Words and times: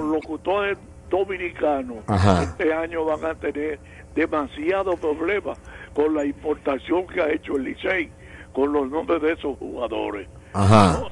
locutores 0.00 0.78
dominicanos 1.10 1.98
Ajá. 2.06 2.42
este 2.44 2.72
año 2.72 3.04
van 3.04 3.24
a 3.24 3.34
tener 3.34 3.78
demasiados 4.14 4.98
problemas 5.00 5.58
con 5.94 6.14
la 6.14 6.24
importación 6.24 7.06
que 7.06 7.20
ha 7.20 7.30
hecho 7.30 7.56
el 7.56 7.64
Licey 7.64 8.10
con 8.52 8.72
los 8.72 8.88
nombres 8.90 9.20
de 9.22 9.32
esos 9.32 9.56
jugadores. 9.58 10.28
Ajá. 10.52 11.02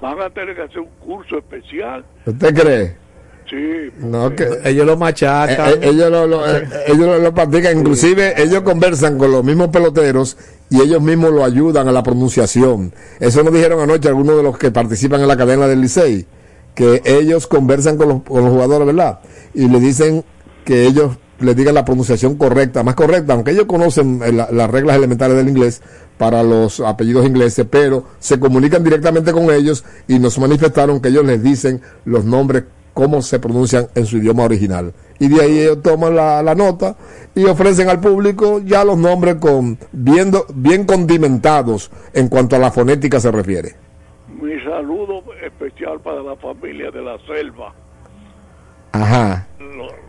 Van 0.00 0.20
a 0.20 0.30
tener 0.30 0.54
que 0.54 0.62
hacer 0.62 0.80
un 0.80 0.88
curso 1.04 1.38
especial. 1.38 2.04
¿Usted 2.26 2.54
cree? 2.54 2.96
Sí, 3.48 3.90
No, 3.98 4.34
que... 4.34 4.46
Ellos 4.64 4.84
lo 4.86 4.92
Eh, 4.92 4.96
machacan. 4.96 5.70
eh, 5.70 5.78
ellos 5.82 6.10
lo, 6.10 6.26
lo- 6.26 6.46
eh, 6.46 6.68
ellos 6.88 7.06
lo, 7.06 7.18
lo 7.18 7.32
practican, 7.34 7.78
inclusive 7.78 8.34
ellos 8.40 8.60
conversan 8.62 9.16
con 9.16 9.32
los 9.32 9.42
mismos 9.42 9.68
peloteros 9.68 10.36
y 10.70 10.82
ellos 10.82 11.00
mismos 11.00 11.30
lo 11.30 11.44
ayudan 11.44 11.88
a 11.88 11.92
la 11.92 12.02
pronunciación. 12.02 12.92
Eso 13.20 13.42
nos 13.42 13.52
dijeron 13.54 13.80
anoche 13.80 14.08
algunos 14.08 14.36
de 14.36 14.42
los 14.42 14.58
que 14.58 14.70
participan 14.70 15.22
en 15.22 15.28
la 15.28 15.36
cadena 15.36 15.66
del 15.66 15.80
Licey, 15.80 16.26
que 16.78 17.02
ellos 17.04 17.48
conversan 17.48 17.96
con 17.96 18.08
los, 18.08 18.22
con 18.22 18.44
los 18.44 18.52
jugadores, 18.52 18.86
¿verdad? 18.86 19.18
Y 19.52 19.66
le 19.66 19.80
dicen 19.80 20.24
que 20.64 20.86
ellos 20.86 21.18
le 21.40 21.56
digan 21.56 21.74
la 21.74 21.84
pronunciación 21.84 22.36
correcta, 22.36 22.84
más 22.84 22.94
correcta, 22.94 23.32
aunque 23.32 23.50
ellos 23.50 23.64
conocen 23.66 24.20
eh, 24.24 24.30
la- 24.30 24.48
las 24.52 24.70
reglas 24.70 24.96
elementales 24.96 25.36
del 25.36 25.48
inglés 25.48 25.82
para 26.18 26.44
los 26.44 26.78
apellidos 26.78 27.26
ingleses, 27.26 27.66
pero 27.68 28.04
se 28.20 28.38
comunican 28.38 28.84
directamente 28.84 29.32
con 29.32 29.50
ellos 29.50 29.84
y 30.06 30.20
nos 30.20 30.38
manifestaron 30.38 31.00
que 31.00 31.08
ellos 31.08 31.26
les 31.26 31.42
dicen 31.42 31.80
los 32.04 32.24
nombres 32.24 32.62
cómo 32.94 33.22
se 33.22 33.40
pronuncian 33.40 33.88
en 33.96 34.06
su 34.06 34.18
idioma 34.18 34.44
original. 34.44 34.92
Y 35.18 35.26
de 35.26 35.42
ahí 35.42 35.58
ellos 35.58 35.82
toman 35.82 36.14
la, 36.14 36.44
la 36.44 36.54
nota 36.54 36.96
y 37.34 37.44
ofrecen 37.46 37.88
al 37.88 37.98
público 37.98 38.60
ya 38.64 38.84
los 38.84 38.98
nombres 38.98 39.34
con 39.40 39.80
viendo, 39.90 40.46
bien 40.54 40.84
condimentados 40.84 41.90
en 42.12 42.28
cuanto 42.28 42.54
a 42.54 42.60
la 42.60 42.70
fonética 42.70 43.18
se 43.18 43.32
refiere. 43.32 43.87
Mi 44.40 44.60
saludo 44.62 45.22
especial 45.44 46.00
para 46.00 46.22
la 46.22 46.36
familia 46.36 46.90
de 46.90 47.02
la 47.02 47.18
selva. 47.26 47.74
Ajá. 48.92 49.46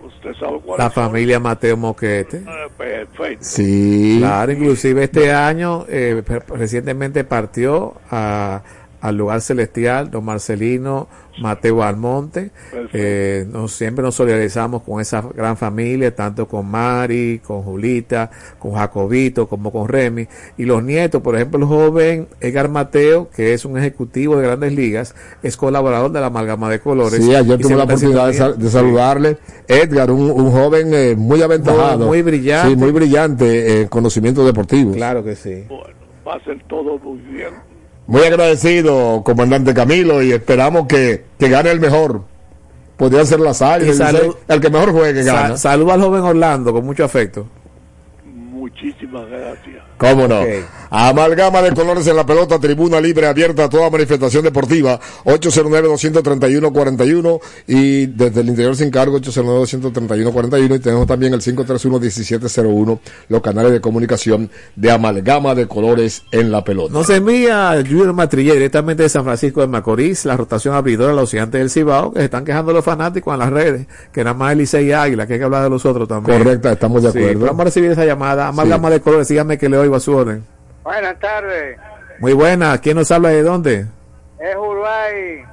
Usted 0.03 0.33
sabe 0.39 0.59
cuál 0.65 0.79
La 0.79 0.87
es. 0.87 0.93
familia 0.93 1.39
Mateo 1.39 1.77
Moquete. 1.77 2.37
Eh, 2.37 2.67
Perfecto. 2.77 3.43
Sí. 3.43 4.17
Claro, 4.19 4.51
inclusive 4.51 5.03
este 5.03 5.31
año 5.31 5.85
eh, 5.87 6.23
recientemente 6.49 7.23
partió 7.23 7.95
a- 8.09 8.61
al 9.01 9.17
lugar 9.17 9.41
celestial 9.41 10.11
don 10.11 10.25
Marcelino 10.25 11.07
Mateo 11.41 11.83
Almonte. 11.83 12.51
Eh, 12.91 13.45
nos, 13.49 13.71
siempre 13.71 14.03
nos 14.03 14.15
solidarizamos 14.15 14.83
con 14.83 14.99
esa 14.99 15.21
gran 15.33 15.55
familia, 15.55 16.13
tanto 16.13 16.47
con 16.47 16.69
Mari, 16.69 17.39
con 17.41 17.61
Julita, 17.63 18.29
con 18.59 18.73
Jacobito, 18.73 19.47
como 19.47 19.71
con 19.71 19.87
Remy. 19.87 20.27
Y 20.57 20.65
los 20.65 20.83
nietos, 20.83 21.21
por 21.21 21.35
ejemplo, 21.35 21.59
el 21.59 21.65
joven 21.65 22.27
Edgar 22.41 22.67
Mateo, 22.69 23.29
que 23.29 23.53
es 23.53 23.63
un 23.63 23.77
ejecutivo 23.77 24.35
de 24.35 24.47
grandes 24.47 24.73
ligas, 24.73 25.15
es 25.41 25.55
colaborador 25.55 26.11
de 26.11 26.19
la 26.19 26.25
amalgama 26.27 26.69
de 26.69 26.79
colores. 26.79 27.23
Sí, 27.23 27.33
ayer 27.33 27.57
tuve 27.57 27.75
la 27.75 27.83
oportunidad 27.85 28.27
de, 28.27 28.33
sintonía. 28.33 28.53
sal- 28.55 28.61
de 28.63 28.69
saludarle. 28.69 29.37
Edgar, 29.67 30.11
un, 30.11 30.29
un 30.31 30.51
joven 30.51 30.93
eh, 30.93 31.15
muy 31.17 31.41
aventajado. 31.41 32.05
Muy 32.05 32.21
brillante. 32.21 32.69
Sí, 32.69 32.75
muy 32.75 32.91
brillante 32.91 33.81
en 33.81 33.87
conocimientos 33.87 34.45
deportivos. 34.45 34.95
Claro 34.95 35.23
que 35.23 35.35
sí. 35.37 35.63
Bueno, 35.69 35.95
va 36.27 36.35
a 36.35 36.43
ser 36.43 36.61
todo 36.67 36.97
muy 36.99 37.19
bien. 37.19 37.51
Muy 38.09 38.23
agradecido, 38.23 39.21
comandante 39.23 39.71
Camilo, 39.73 40.23
y 40.23 40.31
esperamos 40.31 40.87
que, 40.87 41.25
que 41.37 41.47
gane 41.47 41.69
el 41.69 41.79
mejor. 41.79 42.23
Podría 42.97 43.23
ser 43.23 43.39
la 43.39 43.53
salud- 43.53 44.35
el 44.47 44.59
que 44.59 44.69
mejor 44.71 44.91
juegue 44.91 45.13
que 45.21 45.23
gana. 45.23 45.57
saludo 45.57 45.91
al 45.93 46.01
joven 46.01 46.21
Orlando 46.23 46.73
con 46.73 46.85
mucho 46.85 47.03
afecto. 47.05 47.45
Muchísimas 48.25 49.27
gracias. 49.29 49.83
¿Cómo 49.99 50.27
no? 50.27 50.41
Amalgama 50.91 51.61
de 51.61 51.71
colores 51.73 52.07
en 52.07 52.15
la 52.15 52.25
pelota, 52.25 52.57
tribuna 52.57 52.99
libre 52.99 53.27
abierta 53.27 53.65
a 53.65 53.69
toda 53.69 53.91
manifestación 53.91 54.43
deportiva. 54.43 54.99
809-231-41 55.25 57.39
y 57.67 58.07
desde 58.07 58.41
el 58.41 58.49
interior 58.49 58.75
sin 58.75 58.89
cargo 58.89 59.19
809-231-41 59.19 60.75
y 60.75 60.79
tenemos 60.79 61.05
también 61.05 61.33
el 61.33 61.41
531-1701, 61.41 62.99
los 63.29 63.41
canales 63.41 63.71
de 63.71 63.81
comunicación 63.81 64.49
de 64.75 64.91
Amalgama 64.91 65.53
de 65.53 65.67
colores 65.67 66.23
en 66.31 66.51
la 66.51 66.63
pelota. 66.63 66.93
Nos 66.93 67.09
envía 67.09 67.75
Junior 67.87 68.13
Matrilla 68.13 68.53
directamente 68.53 69.03
de 69.03 69.09
San 69.09 69.23
Francisco 69.23 69.61
de 69.61 69.67
Macorís, 69.67 70.25
la 70.25 70.37
rotación 70.37 70.73
abridora 70.75 71.11
de 71.11 71.15
los 71.17 71.31
gigantes 71.31 71.59
del 71.59 71.69
Cibao, 71.69 72.11
que 72.13 72.19
se 72.19 72.25
están 72.25 72.45
quejando 72.45 72.73
los 72.73 72.83
fanáticos 72.83 73.33
en 73.33 73.39
las 73.39 73.49
redes, 73.51 73.87
que 74.11 74.23
nada 74.23 74.33
más 74.33 74.53
el 74.53 74.61
y 74.61 74.91
Águila, 74.91 75.27
que 75.27 75.33
hay 75.33 75.39
que 75.39 75.45
hablar 75.45 75.63
de 75.63 75.69
los 75.69 75.85
otros 75.85 76.07
también. 76.07 76.37
Correcta, 76.37 76.71
estamos 76.71 77.03
de 77.03 77.11
Sí, 77.11 77.19
acuerdo. 77.19 77.45
vamos 77.47 77.61
a 77.61 77.63
recibir 77.65 77.91
esa 77.91 78.05
llamada. 78.05 78.47
Amalgama 78.47 78.89
de 78.89 79.01
colores, 79.01 79.27
dígame 79.27 79.57
que 79.57 79.69
le 79.69 79.77
oigo 79.89 79.95
a 79.97 79.99
su 79.99 80.15
orden. 80.15 80.45
Buenas 80.83 81.19
tardes, 81.19 81.77
Muy 82.19 82.33
buena, 82.33 82.77
¿quién 82.79 82.95
nos 82.97 83.09
habla 83.11 83.29
de 83.29 83.41
dónde? 83.43 83.85
es 84.39 84.55
Uruguay. 84.55 85.43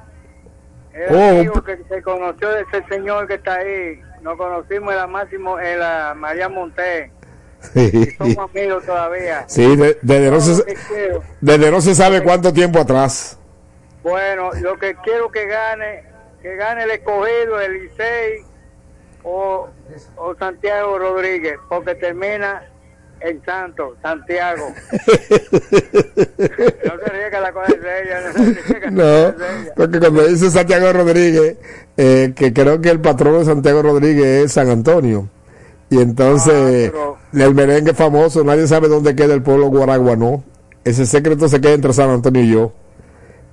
El 0.93 1.15
Oh, 1.15 1.29
amigo 1.29 1.53
un- 1.55 1.61
que 1.61 1.77
se 1.89 2.01
conoció 2.01 2.49
de 2.49 2.61
ese 2.61 2.83
señor 2.87 3.27
que 3.27 3.33
está 3.35 3.55
ahí. 3.55 4.01
Nos 4.21 4.37
conocimos 4.37 4.91
en 4.91 4.97
la 4.97 5.07
máximo 5.07 5.59
en 5.59 5.79
la 5.79 6.13
María 6.15 6.49
Monté. 6.49 7.11
Somos 8.17 8.49
amigos 8.51 8.85
todavía. 8.85 9.43
Sí, 9.47 9.75
de- 9.75 9.97
desde, 10.01 10.31
no 10.31 10.39
se, 11.81 11.89
no 11.89 11.95
sabe 11.95 12.21
cuánto 12.23 12.51
tiempo 12.53 12.79
atrás. 12.79 13.37
Bueno, 14.03 14.51
lo 14.61 14.77
que 14.79 14.95
quiero 15.03 15.29
que 15.31 15.45
gane, 15.47 16.03
que 16.41 16.55
gane 16.55 16.83
el 16.83 16.91
escogido, 16.91 17.59
el 17.59 17.73
Licey 17.83 18.43
o, 19.23 19.67
o 20.15 20.35
Santiago 20.35 20.97
Rodríguez, 20.97 21.57
porque 21.69 21.95
termina 21.95 22.63
en 23.21 23.41
Santos, 23.45 23.93
Santiago. 24.01 24.73
no 24.91 26.37
se 26.37 27.11
riega 27.11 27.39
la 27.39 27.51
cosa 27.51 27.67
no 27.67 28.33
se 28.33 28.61
riega 28.61 28.91
No, 28.91 29.33
porque 29.75 29.99
cuando 29.99 30.27
dice 30.27 30.49
Santiago 30.49 30.91
Rodríguez, 30.93 31.57
eh, 31.97 32.33
que 32.35 32.53
creo 32.53 32.81
que 32.81 32.89
el 32.89 32.99
patrón 32.99 33.39
de 33.39 33.45
Santiago 33.45 33.81
Rodríguez 33.81 34.45
es 34.45 34.51
San 34.53 34.69
Antonio. 34.69 35.29
Y 35.89 36.01
entonces, 36.01 36.91
Ah, 36.93 37.13
el 37.33 37.53
merengue 37.53 37.93
famoso, 37.93 38.43
nadie 38.43 38.67
sabe 38.67 38.87
dónde 38.87 39.15
queda 39.15 39.33
el 39.33 39.41
pueblo 39.41 39.67
guaraguanó. 39.67 40.43
Ese 40.83 41.05
secreto 41.05 41.47
se 41.47 41.59
queda 41.59 41.73
entre 41.73 41.93
San 41.93 42.09
Antonio 42.09 42.43
y 42.43 42.51
yo. 42.51 42.71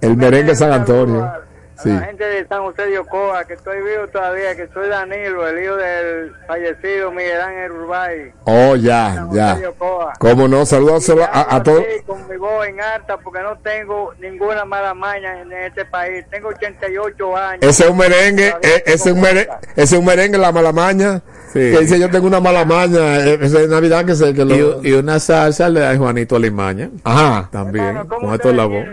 El 0.01 0.17
merengue 0.17 0.55
San 0.55 0.73
Antonio. 0.73 1.31
A 1.77 1.83
Sí. 1.83 1.89
la 1.89 2.01
gente 2.03 2.25
de 2.25 2.47
San 2.47 2.62
José 2.62 2.87
de 2.87 2.99
Ocoa, 2.99 3.45
que 3.45 3.55
estoy 3.55 3.79
vivo 3.83 4.07
todavía, 4.12 4.55
que 4.55 4.69
soy 4.73 4.89
Danilo, 4.89 5.47
el 5.49 5.62
hijo 5.62 5.77
del 5.77 6.33
fallecido 6.47 7.11
Miguel 7.11 7.41
Ángel 7.41 7.73
Urbay. 7.73 8.33
Oh, 8.45 8.77
ya, 8.77 9.27
ya. 9.33 9.59
Cómo 10.19 10.47
no, 10.47 10.65
saludos 10.67 11.11
a, 11.11 11.57
a, 11.57 11.62
todos. 11.62 11.83
Con 12.07 12.29
mi 12.29 12.37
voz 12.37 12.67
en 12.69 12.81
alta, 12.81 13.17
porque 13.17 13.41
no 13.43 13.59
tengo 13.59 14.15
ninguna 14.21 14.65
mala 14.65 14.95
maña 14.95 15.41
en 15.41 15.53
este 15.53 15.85
país. 15.85 16.25
Tengo 16.31 16.49
88 16.49 17.37
años. 17.37 17.62
Ese 17.62 17.85
es 17.85 17.91
un 17.91 17.97
merengue, 17.99 18.49
eh, 18.62 18.83
ese 18.87 19.09
es 19.11 19.15
un 19.15 19.21
merengue, 19.21 19.53
ese 19.75 19.83
es 19.83 19.93
un 19.93 20.05
merengue, 20.05 20.39
la 20.39 20.53
mala 20.53 20.73
maña. 20.73 21.23
Sí. 21.55 21.61
Que 21.61 21.79
dice 21.83 22.01
yo 22.01 22.11
tengo 22.11 22.27
una 22.27 22.41
mala 22.41 22.65
maña, 22.65 23.17
esa 23.19 23.61
es 23.61 23.69
Navidad 23.69 24.05
que 24.05 24.17
se, 24.17 24.35
que 24.35 24.45
lo... 24.45 24.83
Y, 24.83 24.89
y 24.89 24.93
una 24.95 25.21
salsa 25.21 25.69
le 25.69 25.81
da 25.81 25.97
Juanito 25.97 26.35
Alimaña, 26.35 26.91
Ajá. 27.05 27.49
también, 27.53 27.85
Hermano, 27.85 28.09
¿cómo 28.09 28.27
con 28.27 28.35
esto 28.35 28.53
la 28.53 28.65
voz. 28.65 28.85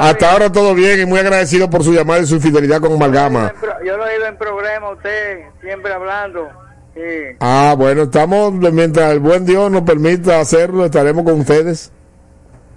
Hasta 0.00 0.32
ahora 0.32 0.50
todo 0.50 0.74
bien 0.74 1.00
y 1.00 1.06
muy 1.06 1.20
agradecido 1.20 1.70
por 1.70 1.84
su 1.84 1.92
llamada 1.92 2.20
y 2.22 2.26
su 2.26 2.40
fidelidad 2.40 2.80
con 2.80 2.92
Amalgama. 2.94 3.52
Yo 3.86 3.96
lo 3.96 4.04
he 4.04 4.14
oído 4.16 4.26
en 4.26 4.36
programa, 4.36 4.90
usted 4.90 5.42
siempre 5.62 5.92
hablando. 5.92 6.48
Sí. 6.94 7.36
Ah, 7.38 7.76
bueno, 7.78 8.02
estamos, 8.02 8.52
mientras 8.52 9.12
el 9.12 9.20
buen 9.20 9.46
Dios 9.46 9.70
nos 9.70 9.82
permita 9.82 10.40
hacerlo, 10.40 10.84
estaremos 10.84 11.24
con 11.24 11.38
ustedes. 11.38 11.92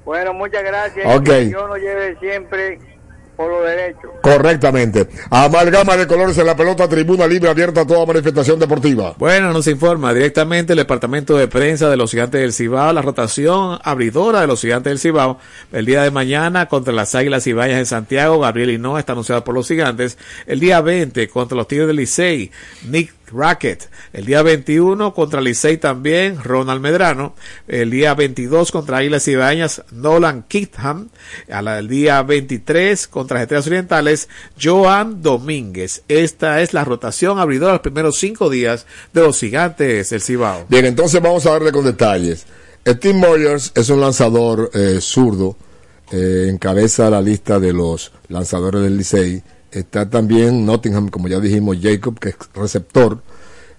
Bueno, 0.05 0.33
muchas 0.33 0.63
gracias. 0.63 1.15
Ok. 1.17 1.23
Que 1.23 1.45
Dios 1.45 1.67
nos 1.67 1.79
lleve 1.79 2.15
siempre 2.19 2.79
por 3.35 3.51
lo 3.51 3.61
derecho. 3.61 4.09
Correctamente. 4.21 5.07
Amalgama 5.29 5.97
de 5.97 6.07
colores 6.07 6.37
en 6.37 6.45
la 6.45 6.55
pelota, 6.55 6.87
tribuna 6.87 7.27
libre 7.27 7.49
abierta 7.49 7.81
a 7.81 7.87
toda 7.87 8.05
manifestación 8.05 8.59
deportiva. 8.59 9.15
Bueno, 9.17 9.51
nos 9.51 9.67
informa 9.67 10.13
directamente 10.13 10.73
el 10.73 10.77
departamento 10.77 11.37
de 11.37 11.47
prensa 11.47 11.89
de 11.89 11.97
los 11.97 12.11
gigantes 12.11 12.41
del 12.41 12.53
Cibao, 12.53 12.93
la 12.93 13.01
rotación 13.01 13.79
abridora 13.83 14.41
de 14.41 14.47
los 14.47 14.61
gigantes 14.61 14.91
del 14.91 14.99
Cibao. 14.99 15.39
El 15.71 15.85
día 15.85 16.03
de 16.03 16.11
mañana 16.11 16.67
contra 16.67 16.93
las 16.93 17.15
Águilas 17.15 17.47
Ibañas 17.47 17.79
en 17.79 17.85
Santiago, 17.85 18.39
Gabriel 18.39 18.71
Hinoa 18.71 18.99
está 18.99 19.13
anunciado 19.13 19.43
por 19.43 19.55
los 19.55 19.67
gigantes. 19.67 20.17
El 20.45 20.59
día 20.59 20.81
20 20.81 21.27
contra 21.29 21.57
los 21.57 21.67
Tigres 21.67 21.87
del 21.87 21.97
Licey, 21.97 22.51
Nick 22.89 23.13
Rackett. 23.33 23.89
El 24.13 24.25
día 24.25 24.41
21 24.41 25.13
contra 25.13 25.41
Licey 25.41 25.77
también, 25.77 26.41
Ronald 26.43 26.81
Medrano. 26.81 27.35
El 27.67 27.91
día 27.91 28.13
22 28.13 28.71
contra 28.71 28.97
Águilas 28.97 29.27
Ibañas, 29.27 29.83
Nolan 29.91 30.43
Kitham. 30.43 31.09
El 31.47 31.87
día 31.87 32.21
23 32.23 33.07
contra 33.07 33.35
las 33.35 33.43
Estrellas 33.43 33.67
Orientales, 33.67 34.29
Joan 34.61 35.21
Domínguez. 35.21 36.03
Esta 36.07 36.61
es 36.61 36.73
la 36.73 36.83
rotación 36.83 37.39
abridora 37.39 37.73
los 37.73 37.81
primeros 37.81 38.17
cinco 38.17 38.49
días 38.49 38.85
de 39.13 39.21
los 39.21 39.39
gigantes 39.39 40.09
del 40.09 40.21
Cibao. 40.21 40.65
Bien, 40.69 40.85
entonces 40.85 41.21
vamos 41.21 41.45
a 41.45 41.51
darle 41.51 41.71
con 41.71 41.85
detalles. 41.85 42.45
Steve 42.85 43.13
Moyers 43.13 43.71
es 43.75 43.89
un 43.89 44.01
lanzador 44.01 44.69
eh, 44.73 44.99
zurdo, 44.99 45.55
eh, 46.11 46.47
encabeza 46.49 47.09
la 47.09 47.21
lista 47.21 47.59
de 47.59 47.71
los 47.71 48.11
lanzadores 48.27 48.81
del 48.81 48.97
Licey. 48.97 49.41
Está 49.73 50.09
también 50.09 50.65
Nottingham, 50.65 51.09
como 51.09 51.27
ya 51.27 51.39
dijimos, 51.39 51.77
Jacob, 51.81 52.19
que 52.19 52.29
es 52.29 52.35
receptor. 52.53 53.19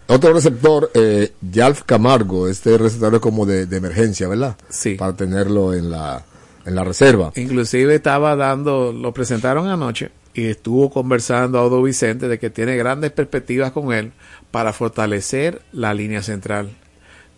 Otro 0.06 0.34
receptor, 0.34 0.90
eh, 0.94 1.32
Yalf 1.40 1.82
Camargo, 1.84 2.48
este 2.48 2.76
receptor 2.76 3.14
es 3.14 3.20
como 3.20 3.46
de, 3.46 3.66
de 3.66 3.76
emergencia, 3.76 4.28
¿verdad? 4.28 4.56
Sí. 4.68 4.96
Para 4.96 5.16
tenerlo 5.16 5.72
en 5.72 5.90
la, 5.90 6.24
en 6.66 6.74
la 6.74 6.84
reserva. 6.84 7.32
Inclusive 7.36 7.94
estaba 7.94 8.36
dando, 8.36 8.92
lo 8.92 9.12
presentaron 9.12 9.68
anoche 9.68 10.10
y 10.34 10.46
estuvo 10.46 10.90
conversando 10.90 11.58
a 11.58 11.64
Odo 11.64 11.82
Vicente 11.82 12.28
de 12.28 12.38
que 12.38 12.50
tiene 12.50 12.76
grandes 12.76 13.12
perspectivas 13.12 13.72
con 13.72 13.92
él 13.92 14.12
para 14.50 14.72
fortalecer 14.72 15.62
la 15.72 15.94
línea 15.94 16.22
central. 16.22 16.70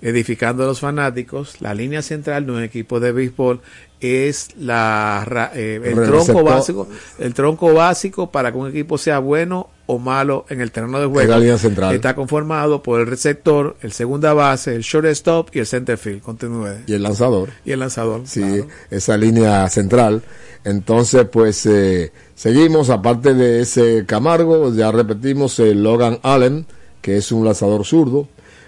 Edificando 0.03 0.65
a 0.65 0.67
los 0.67 0.81
fanáticos, 0.81 1.61
la 1.61 1.75
línea 1.75 2.03
central 2.03 2.47
de 2.47 2.53
un 2.53 2.63
equipo 2.63 3.01
de 3.01 3.13
béisbol 3.13 3.61
es 4.01 4.49
la 4.59 5.51
eh, 5.55 5.81
el 5.85 5.95
tronco 5.95 6.43
básico, 6.43 6.89
el 7.19 7.35
tronco 7.35 7.73
básico 7.73 8.31
para 8.31 8.53
que 8.53 8.59
un 8.59 8.69
equipo 8.69 8.99
sea 8.99 9.19
bueno 9.19 9.71
o 9.87 9.99
malo 9.99 10.45
en 10.49 10.61
el 10.61 10.73
terreno 10.73 10.99
de 11.01 11.07
juego. 11.07 11.35
Está 11.93 12.15
conformado 12.15 12.83
por 12.83 13.01
el 13.01 13.07
receptor, 13.07 13.77
el 13.81 13.93
segunda 13.93 14.33
base, 14.35 14.75
el 14.75 14.83
shortstop 14.83 15.55
y 15.55 15.61
el 15.61 15.67
center 15.67 15.97
field. 15.97 16.23
Continúe. 16.23 16.83
Y 16.87 16.95
el 16.95 17.03
lanzador. 17.03 17.51
Y 17.65 17.73
el 17.73 17.81
lanzador. 17.81 18.23
Sí, 18.27 18.65
esa 18.91 19.17
línea 19.17 19.69
central. 19.69 20.23
Entonces, 20.65 21.27
pues 21.31 21.65
eh, 21.67 22.13
seguimos, 22.35 22.91
aparte 22.91 23.35
de 23.35 23.61
ese 23.61 24.05
Camargo, 24.05 24.75
ya 24.75 24.91
repetimos 24.91 25.59
el 25.61 25.85
Logan 25.85 26.19
Allen, 26.23 26.67
que 27.01 27.17
es 27.17 27.31
un 27.31 27.45
lanzador 27.45 27.85
zurdo, 27.85 28.27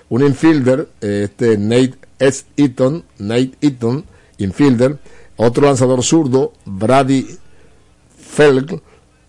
un 0.09 0.23
infielder, 0.23 0.89
este 1.01 1.59
Nate 1.59 1.95
S. 2.21 2.45
Eaton, 2.57 3.05
Nate 3.19 3.53
Eaton, 3.61 4.05
infielder, 4.39 4.99
otro 5.37 5.67
lanzador 5.67 6.03
zurdo, 6.03 6.53
Brady 6.65 7.27
Felg, 8.17 8.81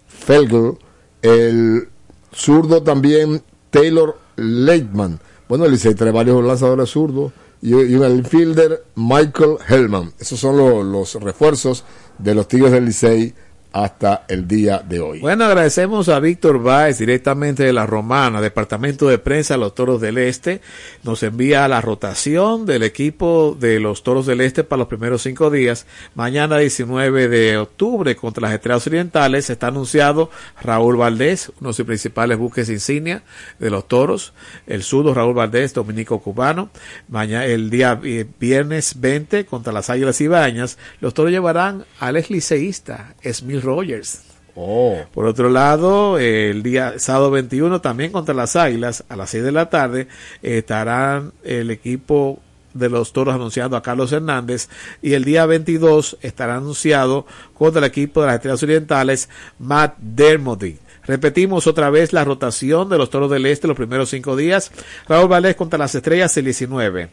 Felgl, 0.07 0.77
el 1.21 1.89
zurdo 2.33 2.83
también 2.83 3.41
Taylor 3.69 4.17
Leitman. 4.35 5.19
Bueno, 5.47 5.65
el 5.65 5.71
Licey 5.71 5.95
trae 5.95 6.11
varios 6.11 6.43
lanzadores 6.43 6.89
zurdos 6.89 7.31
y, 7.61 7.73
un 7.73 8.09
infielder 8.17 8.85
Michael 8.95 9.57
Hellman. 9.67 10.13
Esos 10.19 10.39
son 10.39 10.91
los 10.91 11.15
refuerzos 11.15 11.83
de 12.17 12.35
los 12.35 12.47
Tigres 12.47 12.71
del 12.71 12.85
Licey 12.85 13.33
hasta 13.71 14.25
el 14.27 14.47
día 14.47 14.79
de 14.79 14.99
hoy. 14.99 15.19
Bueno, 15.19 15.45
agradecemos 15.45 16.09
a 16.09 16.19
Víctor 16.19 16.61
Báez 16.61 16.97
directamente 16.97 17.63
de 17.63 17.73
la 17.73 17.85
Romana, 17.85 18.41
Departamento 18.41 19.07
de 19.07 19.19
Prensa 19.19 19.57
Los 19.57 19.75
Toros 19.75 20.01
del 20.01 20.17
Este. 20.17 20.61
Nos 21.03 21.21
envía 21.21 21.67
la 21.67 21.79
rotación 21.81 22.65
del 22.65 22.83
equipo 22.83 23.55
de 23.59 23.79
los 23.79 24.01
Toros 24.01 24.25
del 24.25 24.41
Este 24.41 24.63
para 24.63 24.79
los 24.79 24.87
primeros 24.87 25.21
cinco 25.21 25.51
días. 25.51 25.85
Mañana 26.15 26.57
19 26.57 27.27
de 27.27 27.57
octubre 27.57 28.15
contra 28.15 28.41
las 28.41 28.53
Estrellas 28.53 28.87
Orientales 28.87 29.49
está 29.49 29.67
anunciado 29.67 30.31
Raúl 30.61 30.97
Valdés, 30.97 31.51
uno 31.59 31.69
de 31.69 31.73
sus 31.73 31.85
principales 31.85 32.37
buques 32.37 32.69
insignia 32.69 33.23
de 33.59 33.69
los 33.69 33.87
Toros. 33.87 34.33
El 34.65 34.83
sudo 34.83 35.13
Raúl 35.13 35.35
Valdés, 35.35 35.73
dominico 35.73 36.19
cubano. 36.19 36.69
Mañana, 37.07 37.45
el 37.45 37.69
día 37.69 37.95
viernes 38.39 38.99
20 38.99 39.45
contra 39.45 39.71
las 39.71 39.89
Águilas 39.89 40.19
Ibañas. 40.21 40.77
Los 41.01 41.13
Toros 41.13 41.31
llevarán 41.31 41.85
al 41.99 42.17
ex 42.17 42.29
liceísta, 42.29 43.15
Rogers. 43.63 44.21
Oh. 44.55 44.97
Por 45.13 45.25
otro 45.25 45.49
lado, 45.49 46.19
el 46.19 46.63
día 46.63 46.99
sábado 46.99 47.31
21 47.31 47.81
también 47.81 48.11
contra 48.11 48.33
las 48.33 48.55
Águilas 48.55 49.03
a 49.07 49.15
las 49.15 49.29
6 49.29 49.43
de 49.43 49.51
la 49.51 49.69
tarde 49.69 50.07
estarán 50.41 51.31
el 51.43 51.71
equipo 51.71 52.39
de 52.73 52.89
los 52.89 53.13
toros 53.13 53.33
anunciando 53.33 53.77
a 53.77 53.81
Carlos 53.81 54.11
Hernández 54.11 54.69
y 55.01 55.13
el 55.13 55.23
día 55.23 55.45
22 55.45 56.17
estará 56.21 56.55
anunciado 56.55 57.25
contra 57.53 57.79
el 57.79 57.85
equipo 57.85 58.21
de 58.21 58.27
las 58.27 58.35
Estrellas 58.35 58.63
Orientales 58.63 59.29
Matt 59.59 59.97
Dermody. 59.97 60.77
Repetimos 61.05 61.65
otra 61.65 61.89
vez 61.89 62.13
la 62.13 62.23
rotación 62.23 62.89
de 62.89 62.97
los 62.97 63.09
toros 63.09 63.31
del 63.31 63.45
este 63.47 63.67
los 63.67 63.75
primeros 63.75 64.09
cinco 64.09 64.35
días. 64.35 64.71
Raúl 65.07 65.27
Valdés 65.27 65.55
contra 65.55 65.79
las 65.79 65.95
estrellas 65.95 66.37
el 66.37 66.45
19. 66.45 67.09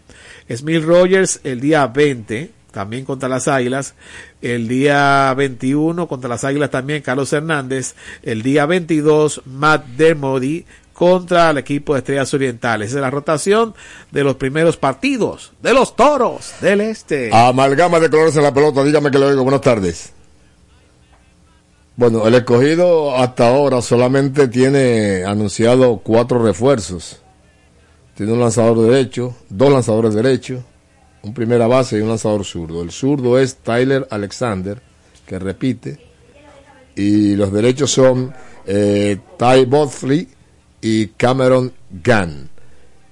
Smith 0.54 0.84
Rogers 0.84 1.40
el 1.44 1.60
día 1.60 1.86
20 1.86 2.50
también 2.76 3.06
contra 3.06 3.26
las 3.26 3.48
Águilas. 3.48 3.94
El 4.42 4.68
día 4.68 5.32
21 5.34 6.06
contra 6.06 6.28
las 6.28 6.44
Águilas 6.44 6.68
también 6.68 7.00
Carlos 7.00 7.32
Hernández. 7.32 7.94
El 8.22 8.42
día 8.42 8.66
22 8.66 9.40
Matt 9.46 9.86
Dermody 9.96 10.66
contra 10.92 11.52
el 11.52 11.56
equipo 11.56 11.94
de 11.94 12.00
Estrellas 12.00 12.34
Orientales. 12.34 12.90
Es 12.92 13.00
la 13.00 13.08
rotación 13.08 13.74
de 14.10 14.24
los 14.24 14.36
primeros 14.36 14.76
partidos 14.76 15.52
de 15.62 15.72
los 15.72 15.96
Toros 15.96 16.52
del 16.60 16.82
Este. 16.82 17.30
Amalgama 17.32 17.98
de 17.98 18.10
colores 18.10 18.36
en 18.36 18.42
la 18.42 18.52
pelota. 18.52 18.84
Dígame 18.84 19.10
que 19.10 19.18
le 19.18 19.24
oigo. 19.24 19.42
Buenas 19.42 19.62
tardes. 19.62 20.12
Bueno, 21.96 22.26
el 22.26 22.34
escogido 22.34 23.16
hasta 23.16 23.48
ahora 23.48 23.80
solamente 23.80 24.48
tiene 24.48 25.24
anunciado 25.24 26.02
cuatro 26.04 26.44
refuerzos. 26.44 27.22
Tiene 28.14 28.32
un 28.34 28.40
lanzador 28.40 28.82
derecho, 28.82 29.34
dos 29.48 29.72
lanzadores 29.72 30.14
derechos, 30.14 30.60
un 31.26 31.34
primera 31.34 31.66
base 31.66 31.98
y 31.98 32.00
un 32.00 32.08
lanzador 32.08 32.44
zurdo. 32.44 32.82
El 32.82 32.92
zurdo 32.92 33.38
es 33.38 33.56
Tyler 33.56 34.06
Alexander, 34.10 34.80
que 35.26 35.38
repite, 35.38 35.98
y 36.94 37.34
los 37.34 37.52
derechos 37.52 37.90
son 37.90 38.32
eh, 38.64 39.18
Ty 39.36 39.64
Botley 39.66 40.28
y 40.80 41.08
Cameron 41.08 41.72
Gunn. 42.04 42.48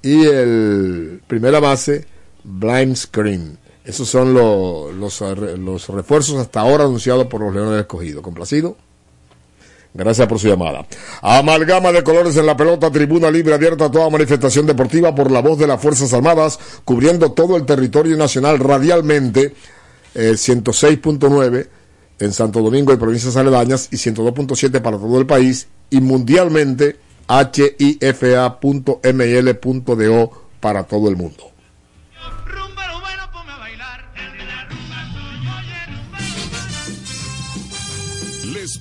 Y 0.00 0.24
el 0.24 1.20
primera 1.26 1.58
base, 1.58 2.06
Blind 2.44 2.96
Screen. 2.96 3.58
Esos 3.84 4.08
son 4.08 4.32
los, 4.32 4.94
los 4.94 5.88
refuerzos 5.88 6.38
hasta 6.38 6.60
ahora 6.60 6.84
anunciados 6.84 7.26
por 7.26 7.40
los 7.40 7.52
Leones 7.52 7.80
Escogidos. 7.80 8.22
¿Complacido? 8.22 8.76
Gracias 9.96 10.26
por 10.26 10.40
su 10.40 10.48
llamada. 10.48 10.84
Amalgama 11.22 11.92
de 11.92 12.02
colores 12.02 12.36
en 12.36 12.46
la 12.46 12.56
pelota, 12.56 12.90
tribuna 12.90 13.30
libre 13.30 13.54
abierta 13.54 13.84
a 13.84 13.90
toda 13.92 14.10
manifestación 14.10 14.66
deportiva 14.66 15.14
por 15.14 15.30
la 15.30 15.40
voz 15.40 15.56
de 15.56 15.68
las 15.68 15.80
Fuerzas 15.80 16.12
Armadas, 16.12 16.58
cubriendo 16.84 17.30
todo 17.30 17.56
el 17.56 17.64
territorio 17.64 18.16
nacional 18.16 18.58
radialmente, 18.58 19.54
106.9 20.14 21.60
eh, 21.60 21.68
en 22.18 22.32
Santo 22.32 22.60
Domingo 22.60 22.92
y 22.92 22.96
provincias 22.96 23.36
aledañas 23.36 23.88
y 23.92 23.96
102.7 23.96 24.82
para 24.82 24.98
todo 24.98 25.20
el 25.20 25.26
país 25.26 25.68
y 25.90 26.00
mundialmente 26.00 26.96
hifa.mil.do 27.78 28.30
para 30.60 30.82
todo 30.84 31.08
el 31.08 31.16
mundo. 31.16 31.53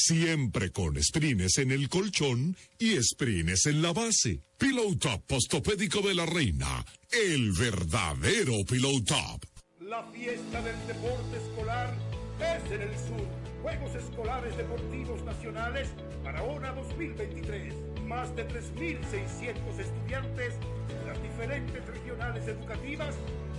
Siempre 0.00 0.70
con 0.70 0.96
sprines 1.02 1.58
en 1.58 1.72
el 1.72 1.88
colchón 1.88 2.56
y 2.78 3.02
sprines 3.02 3.66
en 3.66 3.82
la 3.82 3.92
base. 3.92 4.40
Pillow 4.56 4.94
Top 4.96 5.26
Postopédico 5.26 6.00
de 6.02 6.14
la 6.14 6.24
Reina. 6.24 6.84
El 7.10 7.50
verdadero 7.50 8.64
Pillow 8.64 9.02
Top. 9.02 9.44
La 9.80 10.04
fiesta 10.04 10.62
del 10.62 10.86
deporte 10.86 11.36
escolar 11.36 11.92
es 12.38 12.72
en 12.72 12.82
el 12.82 12.94
sur. 12.96 13.26
Juegos 13.60 13.96
Escolares 13.96 14.56
Deportivos 14.56 15.20
Nacionales 15.24 15.88
Barahona 16.22 16.72
2023. 16.74 17.74
Más 18.06 18.34
de 18.36 18.46
3.600 18.46 19.80
estudiantes 19.80 20.54
de 20.88 21.06
las 21.08 21.20
diferentes 21.20 21.84
regionales 21.84 22.46
educativas 22.46 23.16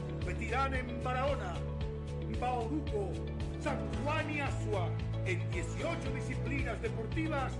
competirán 0.09 0.73
en 0.73 1.03
Barahona, 1.03 1.55
Bauruco, 2.39 3.11
San 3.61 3.77
Juan 4.03 4.31
y 4.31 4.39
Asua 4.39 4.89
en 5.29 5.51
18 5.51 6.11
disciplinas 6.15 6.81
deportivas 6.81 7.53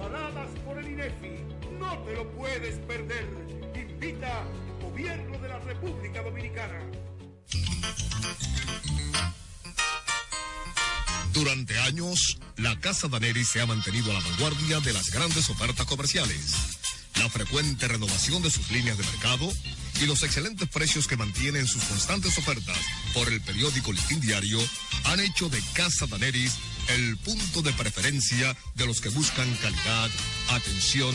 avaladas 0.00 0.50
por 0.64 0.78
el 0.78 0.88
INEFI. 0.88 1.44
No 1.78 1.96
te 2.00 2.14
lo 2.14 2.28
puedes 2.32 2.76
perder. 2.86 3.28
Invita 3.74 4.44
Gobierno 4.82 5.38
de 5.38 5.48
la 5.48 5.58
República 5.60 6.22
Dominicana. 6.22 6.80
Durante 11.32 11.78
años, 11.80 12.38
la 12.56 12.78
Casa 12.80 13.08
Daneri 13.08 13.44
se 13.44 13.60
ha 13.60 13.66
mantenido 13.66 14.10
a 14.10 14.14
la 14.14 14.20
vanguardia 14.20 14.80
de 14.80 14.92
las 14.92 15.10
grandes 15.10 15.48
ofertas 15.50 15.86
comerciales. 15.86 16.78
La 17.20 17.30
frecuente 17.30 17.86
renovación 17.86 18.42
de 18.42 18.50
sus 18.50 18.70
líneas 18.72 18.98
de 18.98 19.04
mercado 19.04 19.52
y 20.00 20.06
los 20.06 20.22
excelentes 20.24 20.68
precios 20.68 21.06
que 21.06 21.16
mantienen 21.16 21.66
sus 21.66 21.84
constantes 21.84 22.36
ofertas 22.38 22.76
por 23.12 23.28
el 23.32 23.40
periódico 23.40 23.92
Listín 23.92 24.20
Diario 24.20 24.58
han 25.04 25.20
hecho 25.20 25.48
de 25.48 25.62
Casa 25.74 26.06
Daneris 26.06 26.58
el 26.88 27.16
punto 27.18 27.62
de 27.62 27.72
preferencia 27.72 28.56
de 28.74 28.86
los 28.86 29.00
que 29.00 29.08
buscan 29.08 29.48
calidad, 29.62 30.10
atención, 30.48 31.14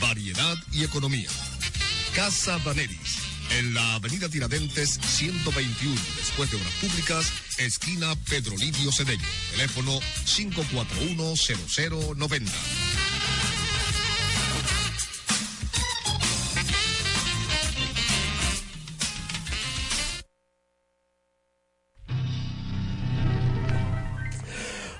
variedad 0.00 0.56
y 0.72 0.82
economía. 0.84 1.28
Casa 2.14 2.58
Daneris, 2.58 3.18
en 3.58 3.74
la 3.74 3.94
avenida 3.94 4.28
Tiradentes 4.28 4.98
121, 5.02 5.94
después 6.16 6.50
de 6.50 6.56
Obras 6.56 6.72
Públicas, 6.80 7.32
esquina 7.58 8.14
Pedro 8.28 8.56
Livio 8.56 8.90
Cedeño. 8.92 9.24
Teléfono 9.52 10.00
541-0090. 10.26 12.50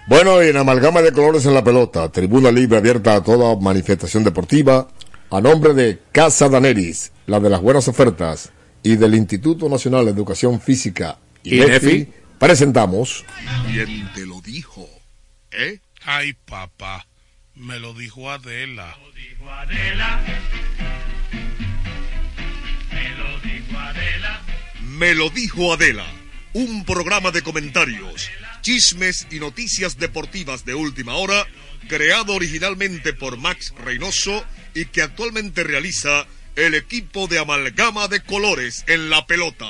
Bueno, 0.07 0.43
y 0.43 0.49
en 0.49 0.57
amalgama 0.57 1.03
de 1.03 1.11
colores 1.13 1.47
en 1.47 1.55
la 1.55 1.65
pelota, 1.65 2.11
tribuna 2.13 2.53
libre 2.53 2.79
abierta 2.79 3.17
a 3.17 3.25
toda 3.25 3.57
manifestación 3.57 4.23
deportiva, 4.23 4.89
a 5.31 5.41
nombre 5.41 5.75
de 5.75 5.99
Casa 6.13 6.49
Daneris, 6.49 7.11
la 7.27 7.41
de 7.41 7.51
las 7.51 7.61
buenas 7.61 7.89
ofertas, 7.89 8.53
y 8.85 8.95
del 8.95 9.17
Instituto 9.17 9.69
Nacional 9.69 10.05
de 10.05 10.13
Educación 10.13 10.61
Física, 10.61 11.19
INEFI, 11.43 12.09
presentamos... 12.39 13.25
¿Quién 13.67 14.09
te 14.15 14.25
lo 14.25 14.41
dijo? 14.43 14.89
¿Eh? 15.51 15.81
Ay, 16.05 16.35
papá, 16.35 17.09
me 17.57 17.81
lo 17.81 17.93
dijo 17.93 18.31
Adela. 18.31 18.97
Me 24.83 25.15
lo 25.15 25.31
dijo 25.31 25.73
Adela, 25.73 26.07
un 26.53 26.85
programa 26.85 27.33
de 27.33 27.43
comentarios, 27.43 28.31
chismes 28.67 29.29
y 29.31 29.39
noticias 29.39 29.97
deportivas 29.97 30.65
de 30.65 30.75
última 30.75 31.15
hora, 31.15 31.47
creado 31.89 32.35
originalmente 32.35 33.13
por 33.13 33.37
Max 33.37 33.73
Reynoso 33.79 34.43
y 34.75 34.87
que 34.87 35.03
actualmente 35.03 35.63
realiza 35.63 36.27
el 36.57 36.75
equipo 36.75 37.29
de 37.29 37.39
amalgama 37.39 38.09
de 38.09 38.25
colores 38.25 38.83
en 38.89 39.09
la 39.09 39.25
pelota. 39.25 39.67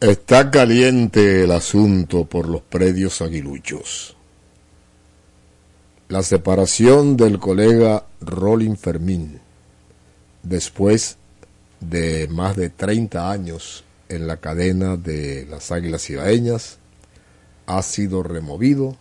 Está 0.00 0.50
caliente 0.50 1.44
el 1.44 1.50
asunto 1.50 2.24
por 2.24 2.48
los 2.48 2.62
predios 2.62 3.20
aguiluchos. 3.20 4.16
La 6.08 6.22
separación 6.22 7.18
del 7.18 7.38
colega 7.38 8.06
Rolin 8.22 8.78
Fermín, 8.78 9.38
después 10.42 11.18
de 11.80 12.26
más 12.28 12.56
de 12.56 12.70
30 12.70 13.30
años 13.30 13.84
en 14.10 14.26
la 14.26 14.38
cadena 14.38 14.96
de 14.96 15.46
las 15.48 15.70
Águilas 15.70 16.10
Ibaeñas, 16.10 16.78
ha 17.66 17.80
sido 17.82 18.22
removido 18.24 18.96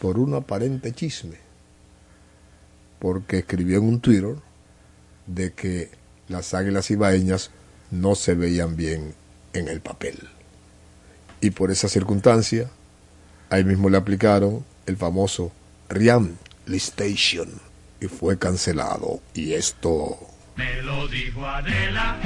por 0.00 0.18
un 0.18 0.34
aparente 0.34 0.92
chisme, 0.92 1.36
porque 2.98 3.38
escribió 3.38 3.78
en 3.78 3.84
un 3.84 4.00
Twitter 4.00 4.34
de 5.26 5.52
que 5.52 5.90
las 6.28 6.52
Águilas 6.52 6.90
Ibaeñas 6.90 7.50
no 7.92 8.16
se 8.16 8.34
veían 8.34 8.74
bien 8.74 9.14
en 9.52 9.68
el 9.68 9.80
papel. 9.80 10.18
Y 11.40 11.50
por 11.50 11.70
esa 11.70 11.88
circunstancia, 11.88 12.68
ahí 13.50 13.62
mismo 13.62 13.88
le 13.88 13.98
aplicaron 13.98 14.64
el 14.86 14.96
famoso 14.96 15.52
Rian 15.88 16.36
Listation 16.66 17.48
y 18.00 18.06
fue 18.06 18.36
cancelado. 18.36 19.20
Y 19.34 19.52
esto... 19.52 20.18
Me 20.56 20.82
lo 20.82 21.06
dijo 21.06 21.46
Adela. 21.46 22.18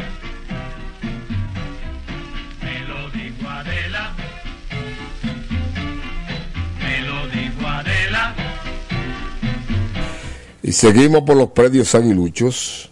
Y 10.66 10.72
seguimos 10.72 11.22
por 11.22 11.36
los 11.36 11.50
predios 11.50 11.94
aguiluchos 11.94 12.90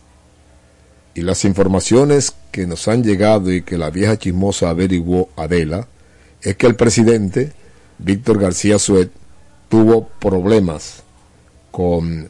y 1.13 1.23
las 1.23 1.45
informaciones 1.45 2.33
que 2.53 2.69
nos 2.69 2.87
han 2.87 3.03
llegado 3.03 3.53
y 3.53 3.63
que 3.63 3.77
la 3.77 3.91
vieja 3.91 4.17
chismosa 4.17 4.71
averiguó 4.71 5.29
Adela 5.35 5.89
es 6.41 6.55
que 6.55 6.69
el 6.69 6.77
presidente 6.77 7.53
Víctor 7.99 8.39
García 8.39 8.79
Suet 8.79 9.11
tuvo 9.69 10.07
problemas 10.21 11.03
con 11.73 12.29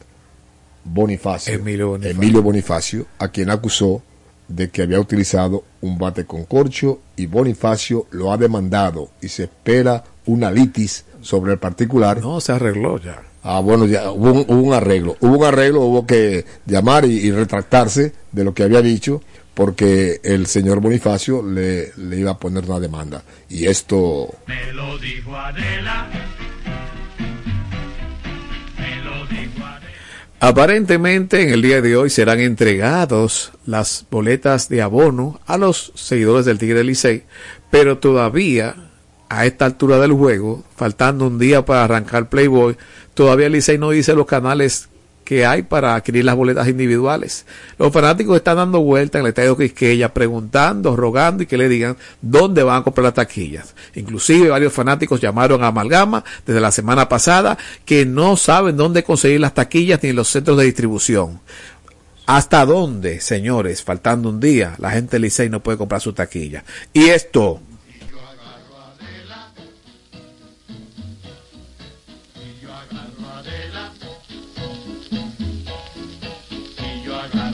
Bonifacio, 0.83 1.53
Emilio 1.53 1.89
Bonifacio. 1.89 2.17
Emilio 2.17 2.41
Bonifacio, 2.41 3.05
a 3.19 3.27
quien 3.27 3.51
acusó 3.51 4.01
de 4.47 4.71
que 4.71 4.81
había 4.81 4.99
utilizado 4.99 5.63
un 5.81 5.99
bate 5.99 6.25
con 6.25 6.45
corcho 6.45 7.01
y 7.15 7.27
Bonifacio 7.27 8.07
lo 8.09 8.33
ha 8.33 8.37
demandado 8.37 9.11
y 9.21 9.27
se 9.27 9.43
espera 9.43 10.05
una 10.25 10.49
litis 10.49 11.05
sobre 11.21 11.53
el 11.53 11.59
particular. 11.59 12.19
No, 12.19 12.41
se 12.41 12.51
arregló 12.51 12.99
ya. 12.99 13.21
Ah, 13.47 13.59
bueno, 13.59 13.85
ya 13.85 14.09
hubo 14.09 14.31
un, 14.31 14.45
hubo 14.47 14.61
un 14.69 14.73
arreglo. 14.73 15.17
Hubo 15.19 15.37
un 15.37 15.45
arreglo, 15.45 15.81
hubo 15.81 16.07
que 16.07 16.45
llamar 16.65 17.05
y, 17.05 17.11
y 17.11 17.31
retractarse 17.31 18.11
de 18.31 18.43
lo 18.43 18.55
que 18.55 18.63
había 18.63 18.81
dicho, 18.81 19.21
porque 19.53 20.19
el 20.23 20.47
señor 20.47 20.81
Bonifacio 20.81 21.43
le, 21.43 21.93
le 21.95 22.19
iba 22.19 22.31
a 22.31 22.39
poner 22.39 22.65
una 22.65 22.79
demanda. 22.79 23.23
Y 23.47 23.67
esto, 23.67 24.33
Me 24.47 24.73
lo 24.73 24.97
dijo 24.97 25.35
Adela. 25.35 26.09
Me 28.79 28.95
lo 29.03 29.27
dijo 29.27 29.63
Adela. 29.63 29.91
Aparentemente 30.39 31.43
en 31.43 31.51
el 31.51 31.61
día 31.61 31.81
de 31.81 31.95
hoy 31.97 32.09
serán 32.09 32.39
entregados 32.39 33.51
las 33.67 34.07
boletas 34.09 34.69
de 34.69 34.81
abono 34.81 35.39
a 35.45 35.59
los 35.59 35.91
seguidores 35.93 36.47
del 36.47 36.57
Tigre 36.57 36.79
del 36.79 36.87
Licey, 36.87 37.25
pero 37.69 37.99
todavía 37.99 38.75
a 39.29 39.45
esta 39.45 39.65
altura 39.65 39.99
del 39.99 40.13
juego, 40.13 40.63
faltando 40.75 41.27
un 41.27 41.39
día 41.39 41.65
para 41.65 41.83
arrancar 41.83 42.29
Playboy, 42.29 42.77
todavía 43.15 43.47
el 43.47 43.53
Licey 43.53 43.79
no 43.79 43.89
dice 43.89 44.13
los 44.13 44.27
canales 44.27 44.89
que 45.25 45.43
hay 45.45 45.63
para 45.63 45.95
adquirir 45.95 46.23
las 46.23 46.35
boletas 46.35 46.67
individuales. 46.67 47.45
Los 47.79 47.91
fanáticos 47.91 48.37
están 48.37 48.57
dando 48.57 48.81
vuelta 48.81 49.17
en 49.17 49.25
el 49.25 49.29
estadio 49.29 49.57
Quisqueya 49.57 50.13
preguntando, 50.13 50.95
rogando 50.95 51.43
y 51.43 51.47
que 51.47 51.57
le 51.57 51.67
digan 51.67 51.97
dónde 52.21 52.61
van 52.61 52.81
a 52.81 52.83
comprar 52.83 53.05
las 53.05 53.15
taquillas. 53.15 53.73
Inclusive 53.95 54.49
varios 54.49 54.71
fanáticos 54.71 55.19
llamaron 55.19 55.63
a 55.63 55.67
Amalgama 55.67 56.23
desde 56.45 56.61
la 56.61 56.71
semana 56.71 57.09
pasada 57.09 57.57
que 57.83 58.05
no 58.05 58.37
saben 58.37 58.77
dónde 58.77 59.03
conseguir 59.03 59.41
las 59.41 59.55
taquillas 59.55 60.01
ni 60.03 60.13
los 60.13 60.29
centros 60.29 60.57
de 60.57 60.65
distribución. 60.65 61.41
¿Hasta 62.27 62.65
dónde, 62.65 63.19
señores, 63.19 63.83
faltando 63.83 64.29
un 64.29 64.39
día, 64.39 64.75
la 64.77 64.91
gente 64.91 65.11
del 65.11 65.23
Licey 65.23 65.49
no 65.49 65.59
puede 65.61 65.77
comprar 65.77 66.01
su 66.01 66.13
taquilla? 66.13 66.63
Y 66.93 67.05
esto, 67.09 67.59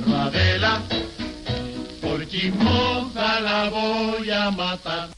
Adela. 0.08 0.82
Por 2.02 2.28
chismosa 2.28 3.40
la 3.40 3.70
voy 3.70 4.30
a 4.32 4.52
matar. 4.52 5.10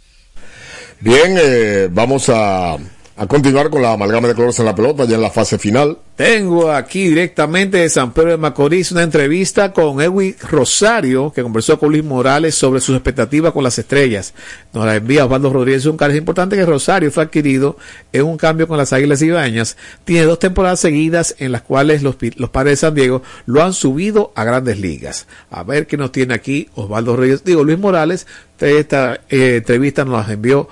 bien, 0.99 1.35
eh, 1.37 1.87
vamos 1.91 2.29
a, 2.29 2.77
a 3.15 3.27
continuar 3.27 3.70
con 3.70 3.82
la 3.82 3.93
amalgama 3.93 4.27
de 4.27 4.34
colores 4.34 4.58
en 4.60 4.65
la 4.65 4.74
pelota, 4.74 5.05
ya 5.05 5.15
en 5.15 5.22
la 5.22 5.29
fase 5.29 5.60
final. 5.60 5.98
Tengo 6.15 6.72
aquí 6.72 7.10
directamente 7.10 7.77
de 7.77 7.89
San 7.89 8.12
Pedro 8.12 8.32
de 8.32 8.38
Macorís 8.38 8.91
una 8.91 9.03
entrevista 9.03 9.72
con 9.72 10.01
Edwin 10.01 10.36
Rosario, 10.41 11.32
que 11.32 11.43
conversó 11.43 11.77
con 11.77 11.91
Luis 11.91 12.03
Morales 12.03 12.55
sobre 12.55 12.79
sus 12.79 12.96
expectativas 12.96 13.51
con 13.51 13.63
las 13.63 13.77
estrellas. 13.77 14.34
Nos 14.74 14.86
la 14.86 14.96
envía 14.96 15.25
Osvaldo 15.25 15.53
Rodríguez. 15.53 15.86
Un 15.86 15.98
es 16.00 16.15
importante 16.15 16.55
que 16.55 16.65
Rosario 16.65 17.12
fue 17.12 17.24
adquirido 17.24 17.77
en 18.12 18.24
un 18.24 18.38
cambio 18.38 18.67
con 18.67 18.77
las 18.77 18.93
Águilas 18.93 19.22
Ibañas. 19.22 19.77
Tiene 20.05 20.25
dos 20.25 20.39
temporadas 20.39 20.79
seguidas 20.79 21.36
en 21.38 21.51
las 21.51 21.62
cuales 21.62 22.01
los, 22.01 22.15
los 22.36 22.50
padres 22.50 22.74
de 22.74 22.88
San 22.88 22.96
Diego 22.96 23.22
lo 23.46 23.63
han 23.63 23.74
subido 23.74 24.32
a 24.36 24.43
grandes 24.43 24.79
ligas. 24.79 25.27
A 25.51 25.63
ver 25.63 25.88
qué 25.88 25.98
nos 25.98 26.12
tiene 26.12 26.34
aquí 26.34 26.70
Osvaldo 26.75 27.15
Rodríguez. 27.15 27.43
Digo, 27.43 27.63
Luis 27.63 27.77
Morales. 27.77 28.25
Esta 28.60 29.15
eh, 29.29 29.58
entrevista 29.58 30.05
nos 30.05 30.25
la 30.25 30.34
envió 30.34 30.70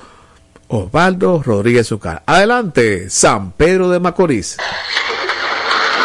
Osvaldo 0.74 1.44
Rodríguez 1.44 1.88
Zucar. 1.88 2.24
Adelante, 2.26 3.10
San 3.10 3.52
Pedro 3.52 3.90
de 3.90 4.00
Macorís. 4.00 4.56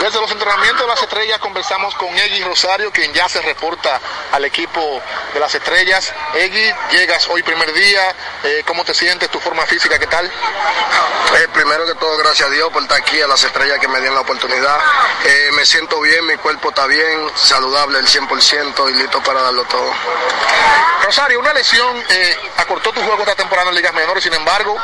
Desde 0.07 0.21
los 0.21 0.31
entrenamientos 0.31 0.83
de 0.83 0.87
las 0.87 1.03
estrellas 1.03 1.41
conversamos 1.41 1.93
con 1.97 2.17
Egui 2.17 2.41
Rosario, 2.45 2.93
quien 2.93 3.13
ya 3.13 3.29
se 3.29 3.43
reporta 3.43 4.01
al 4.31 4.45
equipo 4.45 5.03
de 5.35 5.41
las 5.41 5.53
estrellas. 5.53 6.15
Egui, 6.33 6.73
llegas 6.93 7.27
hoy 7.29 7.43
primer 7.43 7.73
día, 7.73 8.15
eh, 8.45 8.63
¿cómo 8.65 8.85
te 8.85 8.95
sientes? 8.95 9.29
¿Tu 9.31 9.41
forma 9.41 9.67
física 9.67 9.99
qué 9.99 10.07
tal? 10.07 10.27
Eh, 10.27 11.49
primero 11.53 11.85
que 11.87 11.97
todo, 11.97 12.17
gracias 12.19 12.49
a 12.49 12.53
Dios 12.53 12.71
por 12.73 12.83
estar 12.83 13.01
aquí, 13.01 13.21
a 13.21 13.27
las 13.27 13.43
estrellas 13.43 13.81
que 13.81 13.89
me 13.89 13.99
dieron 13.99 14.15
la 14.15 14.21
oportunidad. 14.21 14.79
Eh, 15.25 15.51
me 15.57 15.67
siento 15.67 16.01
bien, 16.01 16.25
mi 16.25 16.37
cuerpo 16.37 16.69
está 16.69 16.87
bien, 16.87 17.29
saludable 17.35 17.99
el 17.99 18.07
100% 18.07 18.89
y 18.89 18.95
listo 18.95 19.21
para 19.25 19.43
darlo 19.43 19.65
todo. 19.65 19.91
Rosario, 21.03 21.41
una 21.41 21.53
lesión 21.53 22.05
acortó 22.57 22.93
tu 22.93 23.01
juego 23.01 23.23
esta 23.23 23.35
temporada 23.35 23.71
en 23.71 23.77
ligas 23.77 23.95
menores, 23.95 24.25
sin 24.25 24.35
embargo, 24.35 24.77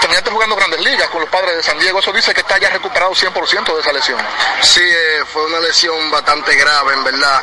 terminaste 0.00 0.30
jugando 0.30 0.54
grandes 0.56 0.80
ligas 0.80 1.08
con 1.10 1.20
los 1.20 1.30
padres 1.30 1.56
de 1.56 1.62
San 1.62 1.78
Diego. 1.78 1.98
Eso 1.98 2.12
dice 2.12 2.34
que 2.34 2.40
está 2.40 2.58
ya 2.58 2.70
recuperado 2.70 3.12
100% 3.12 3.74
de 3.74 3.80
esa 3.80 3.92
lesión. 3.92 4.18
Sí, 4.64 4.80
eh, 4.80 5.24
fue 5.30 5.44
una 5.44 5.60
lesión 5.60 6.10
bastante 6.10 6.54
grave, 6.56 6.94
en 6.94 7.04
verdad. 7.04 7.42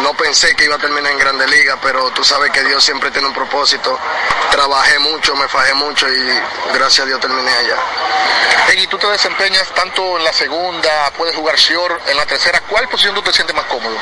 No 0.00 0.14
pensé 0.14 0.56
que 0.56 0.64
iba 0.64 0.76
a 0.76 0.78
terminar 0.78 1.12
en 1.12 1.18
Grande 1.18 1.46
Liga, 1.46 1.78
pero 1.82 2.10
tú 2.10 2.24
sabes 2.24 2.50
que 2.50 2.64
Dios 2.64 2.82
siempre 2.82 3.10
tiene 3.10 3.28
un 3.28 3.34
propósito. 3.34 3.98
Trabajé 4.50 4.98
mucho, 4.98 5.36
me 5.36 5.46
fajé 5.46 5.74
mucho 5.74 6.08
y 6.08 6.40
gracias 6.72 7.00
a 7.00 7.06
Dios 7.06 7.20
terminé 7.20 7.50
allá. 7.54 7.76
Egui, 8.70 8.86
tú 8.86 8.96
te 8.96 9.06
desempeñas 9.08 9.68
tanto 9.74 10.16
en 10.16 10.24
la 10.24 10.32
segunda, 10.32 11.12
puedes 11.16 11.36
jugar 11.36 11.56
short, 11.56 12.08
en 12.08 12.16
la 12.16 12.24
tercera. 12.24 12.62
¿Cuál 12.62 12.88
posición 12.88 13.14
tú 13.14 13.22
te 13.22 13.32
sientes 13.32 13.54
más 13.54 13.66
cómodo? 13.66 13.96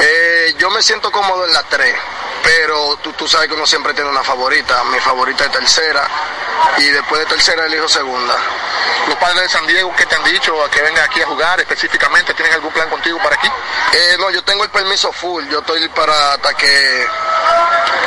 Eh, 0.00 0.54
yo 0.56 0.70
me 0.70 0.82
siento 0.82 1.12
cómodo 1.12 1.44
en 1.44 1.52
la 1.52 1.62
3, 1.64 1.94
pero 2.42 2.96
tú, 3.02 3.12
tú 3.12 3.26
sabes 3.28 3.48
que 3.48 3.54
uno 3.54 3.66
siempre 3.66 3.94
tiene 3.94 4.10
una 4.10 4.22
favorita. 4.22 4.82
Mi 4.84 4.98
favorita 5.00 5.44
es 5.44 5.52
tercera 5.52 6.06
y 6.78 6.84
después 6.84 7.20
de 7.20 7.26
tercera 7.26 7.66
elijo 7.66 7.88
segunda. 7.88 8.34
Los 9.06 9.16
padres 9.16 9.42
de 9.42 9.48
San 9.48 9.66
Diego, 9.66 9.94
¿qué 9.96 10.06
te 10.06 10.14
han 10.16 10.24
dicho 10.24 10.62
a 10.62 10.70
que 10.70 10.82
vengan 10.82 11.04
aquí 11.04 11.20
a 11.22 11.26
jugar 11.26 11.60
específicamente? 11.60 12.34
¿Tienen 12.34 12.54
algún 12.54 12.72
plan 12.72 12.88
contigo 12.90 13.18
para 13.22 13.36
aquí? 13.36 13.48
Eh, 13.92 14.16
no, 14.18 14.30
yo 14.30 14.42
tengo 14.44 14.64
el 14.64 14.70
permiso 14.70 15.12
full, 15.12 15.46
yo 15.48 15.60
estoy 15.60 15.88
para 15.90 16.34
hasta 16.34 16.54
que, 16.54 17.06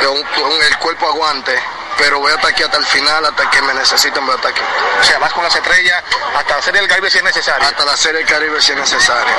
que 0.00 0.06
un- 0.06 0.18
un- 0.44 0.62
el 0.62 0.78
cuerpo 0.78 1.06
aguante. 1.08 1.60
Pero 1.98 2.18
voy 2.20 2.32
a 2.32 2.34
estar 2.36 2.50
aquí 2.50 2.62
hasta 2.62 2.76
el 2.78 2.86
final, 2.86 3.24
hasta 3.26 3.50
que 3.50 3.62
me 3.62 3.74
necesiten, 3.74 4.24
voy 4.24 4.32
a 4.34 4.36
estar 4.36 4.50
aquí. 4.50 4.60
O 5.00 5.04
sea, 5.04 5.18
vas 5.18 5.32
con 5.32 5.44
las 5.44 5.54
estrellas 5.54 6.02
hasta 6.36 6.56
la 6.56 6.62
Serie 6.62 6.80
del 6.80 6.88
Caribe 6.90 7.10
si 7.10 7.18
es 7.18 7.24
necesario. 7.24 7.66
Hasta 7.68 7.84
la 7.84 7.96
Serie 7.96 8.18
del 8.18 8.28
Caribe 8.28 8.60
si 8.60 8.72
es 8.72 8.78
necesario. 8.78 9.32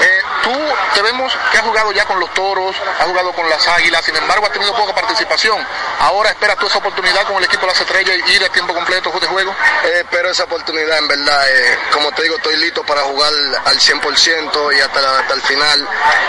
Eh, 0.00 0.22
tú 0.42 0.52
te 0.94 1.02
vemos 1.02 1.32
que 1.52 1.58
has 1.58 1.64
jugado 1.64 1.92
ya 1.92 2.04
con 2.06 2.18
los 2.20 2.32
toros, 2.34 2.74
has 2.98 3.04
jugado 3.06 3.32
con 3.32 3.48
las 3.50 3.66
águilas, 3.68 4.04
sin 4.04 4.16
embargo 4.16 4.46
has 4.46 4.52
tenido 4.52 4.74
poca 4.74 4.94
participación. 4.94 5.64
Ahora 6.00 6.30
esperas 6.30 6.56
tú 6.56 6.66
esa 6.66 6.78
oportunidad 6.78 7.24
con 7.26 7.36
el 7.36 7.44
equipo 7.44 7.62
de 7.62 7.72
las 7.72 7.80
estrellas 7.80 8.16
y 8.26 8.32
ir 8.32 8.44
a 8.44 8.48
tiempo 8.48 8.74
completo 8.74 9.10
de 9.20 9.26
juego. 9.26 9.54
Eh, 9.84 10.00
espero 10.00 10.30
esa 10.30 10.44
oportunidad, 10.44 10.98
en 10.98 11.08
verdad. 11.08 11.48
Eh, 11.50 11.78
como 11.92 12.10
te 12.12 12.22
digo, 12.22 12.36
estoy 12.36 12.56
listo 12.56 12.82
para 12.84 13.02
jugar 13.02 13.32
al 13.66 13.78
100% 13.78 14.72
y 14.76 14.80
hasta, 14.80 15.00
la- 15.00 15.18
hasta 15.20 15.34
el 15.34 15.42
final. 15.42 15.88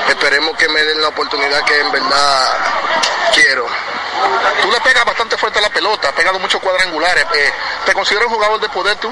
Esperemos 0.09 0.57
que 0.57 0.67
me 0.69 0.83
den 0.83 1.01
la 1.01 1.07
oportunidad 1.07 1.63
que 1.63 1.79
en 1.79 1.91
verdad 1.91 2.57
quiero. 3.33 3.65
Tú 4.61 4.71
le 4.71 4.79
pegas 4.81 5.05
bastante 5.05 5.37
fuerte 5.37 5.59
a 5.59 5.61
la 5.63 5.69
pelota, 5.69 6.09
has 6.09 6.13
pegado 6.13 6.39
muchos 6.39 6.61
cuadrangulares. 6.61 7.25
Eh, 7.35 7.51
¿Te 7.85 7.93
consideras 7.93 8.27
un 8.27 8.35
jugador 8.35 8.59
de 8.59 8.69
poder 8.69 8.95
tú? 8.97 9.09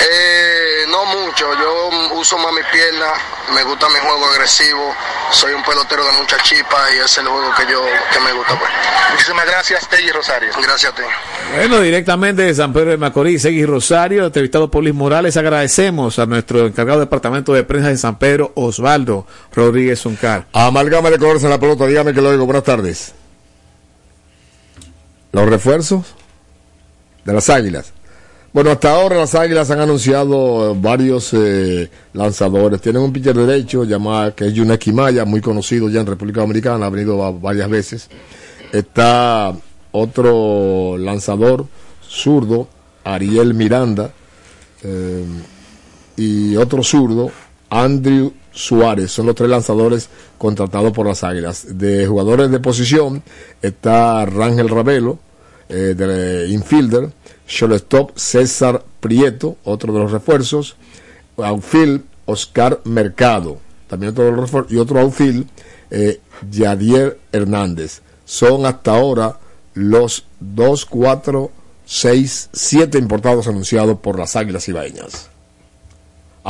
Eh, 0.00 0.86
no 0.88 1.04
mucho, 1.04 1.46
yo 1.60 1.90
uso 2.14 2.38
más 2.38 2.52
mi 2.52 2.62
pierna, 2.72 3.12
me 3.54 3.62
gusta 3.64 3.88
mi 3.88 3.98
juego 3.98 4.26
agresivo, 4.26 4.94
soy 5.30 5.52
un 5.52 5.62
pelotero 5.62 6.04
de 6.04 6.12
mucha 6.12 6.38
chipa 6.42 6.90
y 6.92 6.96
ese 6.96 7.04
es 7.04 7.18
el 7.18 7.28
juego 7.28 7.54
que 7.54 7.70
yo 7.70 7.82
que 8.12 8.20
me 8.20 8.32
gusta. 8.32 8.58
Pues. 8.58 8.70
Muchísimas 9.12 9.46
gracias, 9.46 9.88
Tegui 9.88 10.10
Rosario. 10.10 10.50
Gracias 10.62 10.92
a 10.92 10.94
ti. 10.94 11.02
Bueno, 11.54 11.80
directamente 11.80 12.42
de 12.42 12.54
San 12.54 12.72
Pedro 12.72 12.90
de 12.90 12.96
Macorís, 12.96 13.42
Segui 13.42 13.66
Rosario, 13.66 14.26
entrevistado 14.26 14.70
por 14.70 14.82
Luis 14.82 14.94
Morales, 14.94 15.36
agradecemos 15.36 16.18
a 16.18 16.26
nuestro 16.26 16.66
encargado 16.66 17.00
de 17.00 17.06
departamento 17.06 17.52
de 17.52 17.64
prensa 17.64 17.88
de 17.88 17.98
San 17.98 18.18
Pedro, 18.18 18.52
Osvaldo 18.54 19.26
Rodríguez 19.52 20.00
Zuncar. 20.00 20.46
Amalgama 20.52 21.10
de 21.10 21.18
colores 21.18 21.44
en 21.44 21.50
la 21.50 21.58
pelota, 21.58 21.86
dígame 21.86 22.14
que 22.14 22.20
lo 22.20 22.30
oigo. 22.30 22.46
Buenas 22.46 22.64
tardes. 22.64 23.14
Los 25.38 25.48
refuerzos 25.48 26.04
de 27.24 27.32
las 27.32 27.48
águilas. 27.48 27.92
Bueno, 28.52 28.70
hasta 28.70 28.90
ahora 28.92 29.16
las 29.18 29.36
águilas 29.36 29.70
han 29.70 29.78
anunciado 29.78 30.74
varios 30.74 31.32
eh, 31.32 31.88
lanzadores. 32.12 32.80
Tienen 32.80 33.02
un 33.02 33.12
pitcher 33.12 33.36
derecho 33.36 33.84
llamado 33.84 34.34
que 34.34 34.46
es 34.48 34.52
Yuneki 34.54 34.90
Maya, 34.90 35.24
muy 35.24 35.40
conocido 35.40 35.88
ya 35.88 36.00
en 36.00 36.06
República 36.06 36.40
Dominicana, 36.40 36.86
ha 36.86 36.90
venido 36.90 37.16
va- 37.18 37.30
varias 37.30 37.70
veces. 37.70 38.08
Está 38.72 39.54
otro 39.92 40.96
lanzador 40.98 41.66
zurdo, 42.02 42.66
Ariel 43.04 43.54
Miranda, 43.54 44.10
eh, 44.82 45.24
y 46.16 46.56
otro 46.56 46.82
zurdo, 46.82 47.30
Andrew 47.70 48.32
Suárez. 48.50 49.12
Son 49.12 49.26
los 49.26 49.36
tres 49.36 49.48
lanzadores 49.50 50.08
contratados 50.36 50.92
por 50.92 51.06
las 51.06 51.22
Águilas. 51.22 51.78
De 51.78 52.08
jugadores 52.08 52.50
de 52.50 52.58
posición 52.58 53.22
está 53.62 54.24
Rangel 54.26 54.68
Ravelo, 54.68 55.20
eh, 55.68 55.94
de 55.96 56.48
infielder, 56.48 57.12
shortstop 57.46 58.16
César 58.16 58.84
Prieto, 59.00 59.56
otro 59.64 59.92
de 59.92 60.00
los 60.00 60.12
refuerzos, 60.12 60.76
outfield 61.36 62.02
Oscar 62.26 62.80
Mercado, 62.84 63.58
también 63.88 64.12
otro 64.12 64.24
de 64.24 64.32
los 64.32 64.40
refuerzos, 64.40 64.72
y 64.72 64.76
otro 64.76 65.00
outfield 65.00 65.46
eh, 65.90 66.20
Yadier 66.50 67.18
Hernández. 67.32 68.02
Son 68.24 68.66
hasta 68.66 68.94
ahora 68.94 69.38
los 69.74 70.24
2, 70.40 70.84
4, 70.86 71.50
6, 71.86 72.50
7 72.52 72.98
importados 72.98 73.46
anunciados 73.48 73.98
por 74.00 74.18
las 74.18 74.36
Águilas 74.36 74.68
Ibaeñas. 74.68 75.30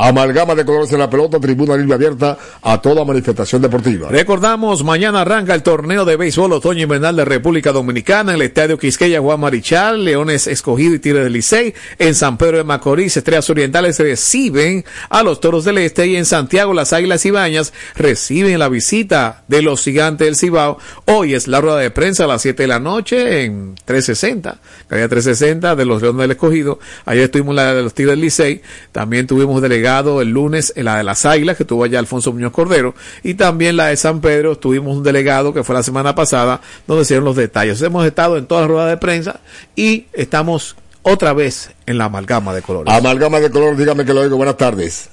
Amalgama 0.01 0.55
de 0.55 0.63
colores 0.63 0.93
en 0.93 0.99
la 0.99 1.09
pelota, 1.09 1.41
tribuna 1.41 1.75
libre 1.75 1.93
abierta 1.93 2.37
a 2.61 2.81
toda 2.81 3.03
manifestación 3.03 3.61
deportiva. 3.61 4.07
Recordamos, 4.07 4.81
mañana 4.85 5.21
arranca 5.21 5.53
el 5.53 5.61
torneo 5.61 6.05
de 6.05 6.15
béisbol 6.15 6.53
otoño 6.53 6.83
invernal 6.83 7.17
de 7.17 7.25
República 7.25 7.73
Dominicana 7.73 8.31
en 8.31 8.37
el 8.37 8.43
Estadio 8.43 8.77
Quisqueya 8.77 9.19
Juan 9.19 9.41
Marichal, 9.41 10.05
Leones 10.05 10.47
Escogido 10.47 10.95
y 10.95 10.99
Tigres 10.99 11.25
del 11.25 11.33
Licey. 11.33 11.73
En 11.97 12.15
San 12.15 12.37
Pedro 12.37 12.59
de 12.59 12.63
Macorís, 12.63 13.17
Estrellas 13.17 13.49
Orientales 13.49 13.99
reciben 13.99 14.85
a 15.09 15.21
los 15.21 15.41
Toros 15.41 15.65
del 15.65 15.79
Este 15.79 16.07
y 16.07 16.15
en 16.15 16.25
Santiago 16.25 16.73
las 16.73 16.93
Águilas 16.93 17.25
Ibañas 17.25 17.73
reciben 17.95 18.57
la 18.57 18.69
visita 18.69 19.43
de 19.49 19.61
los 19.61 19.83
Gigantes 19.83 20.25
del 20.25 20.37
Cibao. 20.37 20.77
Hoy 21.07 21.33
es 21.33 21.49
la 21.49 21.59
rueda 21.59 21.77
de 21.77 21.91
prensa 21.91 22.23
a 22.23 22.27
las 22.27 22.41
7 22.41 22.63
de 22.63 22.67
la 22.67 22.79
noche 22.79 23.43
en 23.43 23.75
360, 23.83 24.59
calle 24.87 25.09
360 25.09 25.75
de 25.75 25.83
los 25.83 26.01
Leones 26.01 26.21
del 26.21 26.31
Escogido. 26.31 26.79
Ayer 27.05 27.25
estuvimos 27.25 27.53
la 27.53 27.73
de 27.73 27.83
los 27.83 27.93
Tigres 27.93 28.13
del 28.13 28.21
Licey, 28.21 28.61
también 28.93 29.27
tuvimos 29.27 29.61
el 29.97 30.29
lunes 30.29 30.73
en 30.75 30.85
la 30.85 30.97
de 30.97 31.03
las 31.03 31.25
Águilas, 31.25 31.57
que 31.57 31.65
tuvo 31.65 31.83
allá 31.83 31.99
Alfonso 31.99 32.31
Muñoz 32.31 32.51
Cordero, 32.51 32.93
y 33.23 33.33
también 33.33 33.75
la 33.75 33.87
de 33.87 33.97
San 33.97 34.21
Pedro, 34.21 34.57
tuvimos 34.57 34.95
un 34.95 35.03
delegado 35.03 35.53
que 35.53 35.63
fue 35.63 35.75
la 35.75 35.83
semana 35.83 36.15
pasada, 36.15 36.61
donde 36.87 37.05
se 37.05 37.15
dieron 37.15 37.25
los 37.25 37.35
detalles. 37.35 37.81
Hemos 37.81 38.05
estado 38.05 38.37
en 38.37 38.45
todas 38.45 38.63
las 38.63 38.71
ruedas 38.71 38.89
de 38.89 38.97
prensa 38.97 39.39
y 39.75 40.05
estamos 40.13 40.75
otra 41.01 41.33
vez 41.33 41.71
en 41.85 41.97
la 41.97 42.05
amalgama 42.05 42.53
de 42.53 42.61
colores. 42.61 42.93
Amalgama 42.93 43.39
de 43.39 43.49
color, 43.49 43.75
dígame 43.75 44.05
que 44.05 44.13
lo 44.13 44.21
oigo. 44.21 44.37
Buenas 44.37 44.57
tardes. 44.57 45.09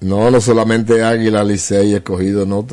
No, 0.00 0.30
no 0.30 0.40
solamente 0.40 1.02
Águila, 1.02 1.44
Licey, 1.44 1.94
escogido, 1.94 2.44
no. 2.44 2.66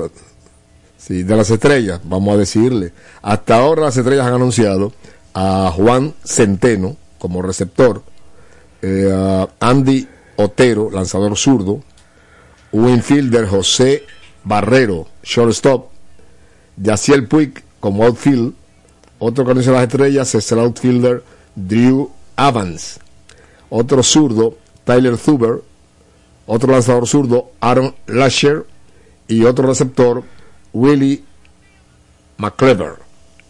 Sí, 0.97 1.23
de 1.23 1.35
las 1.35 1.49
estrellas, 1.49 2.01
vamos 2.03 2.33
a 2.33 2.37
decirle. 2.37 2.91
Hasta 3.21 3.57
ahora 3.57 3.83
las 3.83 3.97
estrellas 3.97 4.25
han 4.25 4.33
anunciado 4.33 4.93
a 5.33 5.71
Juan 5.75 6.13
Centeno 6.23 6.97
como 7.17 7.41
receptor, 7.41 8.03
eh, 8.81 9.09
a 9.13 9.47
Andy 9.59 10.07
Otero, 10.35 10.89
lanzador 10.91 11.37
zurdo, 11.37 11.81
un 12.71 12.89
infielder 12.89 13.47
José 13.47 14.03
Barrero, 14.43 15.07
shortstop, 15.23 15.89
Yaciel 16.77 17.27
Puig 17.27 17.63
como 17.79 18.03
outfield, 18.03 18.53
otro 19.19 19.45
que 19.45 19.51
anuncia 19.51 19.71
las 19.71 19.83
estrellas 19.83 20.33
es 20.35 20.51
el 20.51 20.59
outfielder 20.59 21.23
Drew 21.55 22.11
Evans, 22.37 22.99
otro 23.69 24.01
zurdo 24.03 24.57
Tyler 24.83 25.17
Zuber, 25.17 25.61
otro 26.45 26.71
lanzador 26.73 27.07
zurdo 27.07 27.51
Aaron 27.61 27.95
Lasher 28.07 28.65
y 29.27 29.43
otro 29.43 29.67
receptor 29.67 30.23
Willie 30.73 31.23
McClever. 32.37 33.02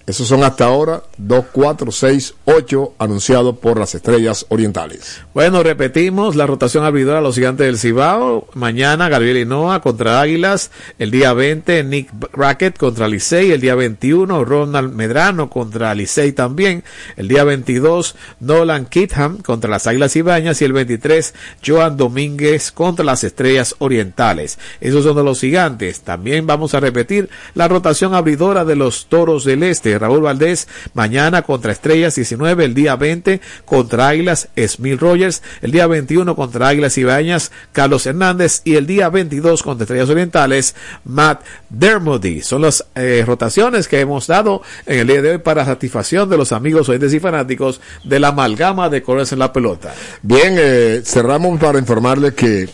Esos 0.06 0.28
son 0.28 0.44
hasta 0.44 0.66
ahora 0.66 1.02
2, 1.18 1.46
4, 1.54 1.90
6, 1.90 2.34
8 2.44 2.94
anunciados 3.00 3.58
por 3.58 3.80
las 3.80 3.96
estrellas 3.96 4.46
orientales. 4.50 5.22
Bueno, 5.34 5.64
repetimos 5.64 6.36
la 6.36 6.46
rotación 6.46 6.84
abridora 6.84 7.20
a 7.20 7.22
los 7.22 7.36
gigantes 7.36 7.66
del 7.68 7.78
Cibao. 7.78 8.50
Mañana 8.54 9.08
Gabriel 9.08 9.38
Hinoa 9.38 9.82
contra 9.82 10.20
Águilas. 10.20 10.72
El 11.00 11.10
día 11.10 11.32
20 11.32 11.86
Nick 11.86 12.10
Brackett 12.34 12.78
contra 12.78 13.08
Licey. 13.08 13.52
El 13.52 13.62
día 13.62 13.76
21 13.76 14.44
Ronald 14.44 14.94
Medrano 14.94 15.50
contra 15.50 15.96
Licey 15.96 16.34
también. 16.34 16.84
El 17.16 17.30
día 17.30 17.46
22 17.46 18.16
Nolan 18.42 18.88
Kitham 18.88 19.38
contra 19.38 19.70
las 19.70 19.88
Águilas 19.88 20.18
Ibañas. 20.18 20.62
Y 20.62 20.66
el 20.66 20.74
23 20.74 21.34
Joan 21.66 21.96
Domínguez 21.96 22.74
contra 22.74 23.06
las 23.06 23.24
Estrellas 23.24 23.76
Orientales. 23.80 24.60
Esos 24.82 25.06
son 25.06 25.16
de 25.16 25.24
los 25.24 25.40
gigantes. 25.40 26.02
También 26.02 26.46
vamos 26.46 26.74
a 26.74 26.82
repetir 26.82 27.30
la 27.56 27.70
rotación 27.70 28.14
abridora 28.14 28.66
de 28.66 28.76
los 28.76 29.06
Toros 29.06 29.46
del 29.46 29.64
Este. 29.64 29.93
Raúl 29.98 30.22
Valdés 30.22 30.68
mañana 30.94 31.42
contra 31.42 31.72
Estrellas 31.72 32.16
19. 32.16 32.66
El 32.66 32.74
día 32.74 32.96
20 32.96 33.42
contra 33.66 34.10
Águilas 34.10 34.50
Smith 34.68 35.00
Rogers. 35.00 35.42
El 35.62 35.72
día 35.72 35.88
21 35.88 36.36
contra 36.36 36.68
Águilas 36.68 36.98
Ibañas 36.98 37.52
Carlos 37.72 38.06
Hernández. 38.06 38.62
Y 38.64 38.76
el 38.76 38.86
día 38.86 39.10
22 39.10 39.64
contra 39.64 39.84
Estrellas 39.84 40.10
Orientales 40.10 40.76
Matt 41.06 41.44
Dermody. 41.70 42.42
Son 42.42 42.62
las 42.62 42.86
eh, 42.96 43.24
rotaciones 43.26 43.88
que 43.88 44.00
hemos 44.00 44.28
dado 44.28 44.62
en 44.86 45.00
el 45.00 45.08
día 45.08 45.22
de 45.22 45.32
hoy 45.32 45.38
para 45.40 45.66
satisfacción 45.66 46.30
de 46.30 46.38
los 46.38 46.52
amigos 46.52 46.90
oyentes 46.90 47.14
y 47.14 47.20
fanáticos 47.20 47.82
de 48.04 48.20
la 48.20 48.30
amalgama 48.30 48.90
de 48.90 49.02
colores 49.02 49.32
en 49.32 49.40
la 49.40 49.54
pelota. 49.54 49.94
Bien, 50.22 50.56
eh, 50.58 51.02
cerramos 51.04 51.60
para 51.60 51.80
informarles 51.80 52.34
que 52.34 52.70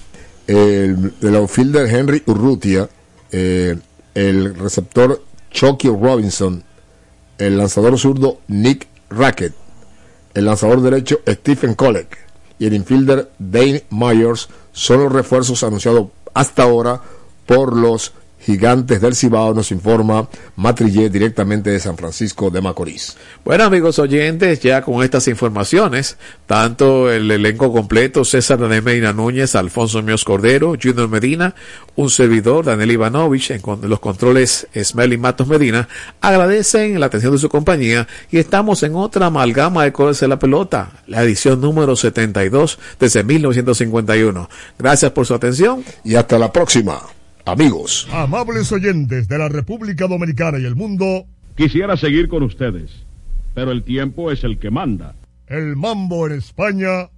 el, 0.48 1.14
el 1.22 1.36
outfielder 1.36 1.88
Henry 1.88 2.24
Urrutia, 2.26 2.90
eh, 3.32 3.78
el 4.16 4.56
receptor 4.56 5.24
Chucky 5.52 5.90
Robinson, 5.90 6.64
el 7.39 7.58
lanzador 7.58 7.97
zurdo 7.97 8.39
Nick 8.47 8.88
Rackett, 9.10 9.54
el 10.36 10.45
lanzador 10.45 10.82
derecho 10.82 11.21
Stephen 11.28 11.73
Kolek 11.73 12.17
y 12.60 12.67
el 12.67 12.73
infielder 12.73 13.32
Dane 13.39 13.86
Myers 13.89 14.49
son 14.73 15.04
los 15.04 15.12
refuerzos 15.12 15.63
anunciados 15.63 16.10
hasta 16.34 16.63
ahora 16.63 17.02
por 17.47 17.75
los 17.75 18.13
gigantes 18.39 19.02
del 19.02 19.15
Cibao, 19.15 19.54
nos 19.54 19.71
informa 19.71 20.28
Matrillé 20.56 21.10
directamente 21.10 21.69
de 21.69 21.80
San 21.80 21.97
Francisco 21.97 22.49
de 22.49 22.62
Macorís. 22.62 23.17
Bueno, 23.43 23.63
amigos 23.63 23.99
oyentes, 23.99 24.60
ya 24.60 24.82
con 24.82 25.04
estas 25.04 25.28
informaciones, 25.28 26.17
tanto 26.45 27.12
el 27.12 27.30
elenco 27.30 27.71
completo, 27.71 28.23
César 28.23 28.60
Daniel 28.60 28.84
Medina 28.84 29.13
Núñez, 29.13 29.56
Alfonso 29.56 30.02
Míos 30.02 30.23
Cordero, 30.23 30.75
Junior 30.82 31.10
Medina, 31.10 31.56
un 31.95 32.10
servidor, 32.10 32.65
Daniel 32.65 32.91
Ivanovich, 32.91 33.52
en 33.52 33.62
los 33.84 33.99
controles 33.99 34.67
Smelly 34.73 35.17
Matos 35.17 35.47
Medina, 35.47 35.88
agradecen 36.21 36.99
la 36.99 37.08
atención 37.08 37.34
de 37.34 37.39
su 37.39 37.49
compañía 37.49 38.08
y 38.32 38.38
estamos 38.38 38.84
en 38.84 38.95
otra 38.95 39.28
amalgama 39.28 39.84
de 39.84 39.91
colores 39.91 40.19
de 40.19 40.28
la 40.28 40.39
pelota, 40.39 40.91
la 41.08 41.23
edición 41.23 41.60
número 41.62 41.95
72 41.95 42.80
desde 42.99 43.23
1951. 43.23 44.49
Gracias 44.78 45.12
por 45.12 45.25
su 45.25 45.34
atención. 45.34 45.84
Y 46.04 46.15
hasta 46.15 46.39
la 46.39 46.52
próxima, 46.52 47.02
amigos. 47.52 48.08
Amables 48.12 48.72
oyentes 48.72 49.28
de 49.28 49.38
la 49.38 49.50
República 49.50 50.08
Dominicana 50.08 50.60
y 50.60 50.66
el 50.66 50.76
mundo, 50.76 51.26
Quisiera 51.60 51.98
seguir 51.98 52.30
con 52.30 52.42
ustedes, 52.44 52.90
pero 53.54 53.74
el 53.74 53.84
tiempo 53.84 54.32
es 54.32 54.46
el 54.46 54.60
que 54.60 54.72
manda. 54.72 55.16
El 55.46 55.76
mambo 55.76 56.26
en 56.26 56.38
España 56.38 57.10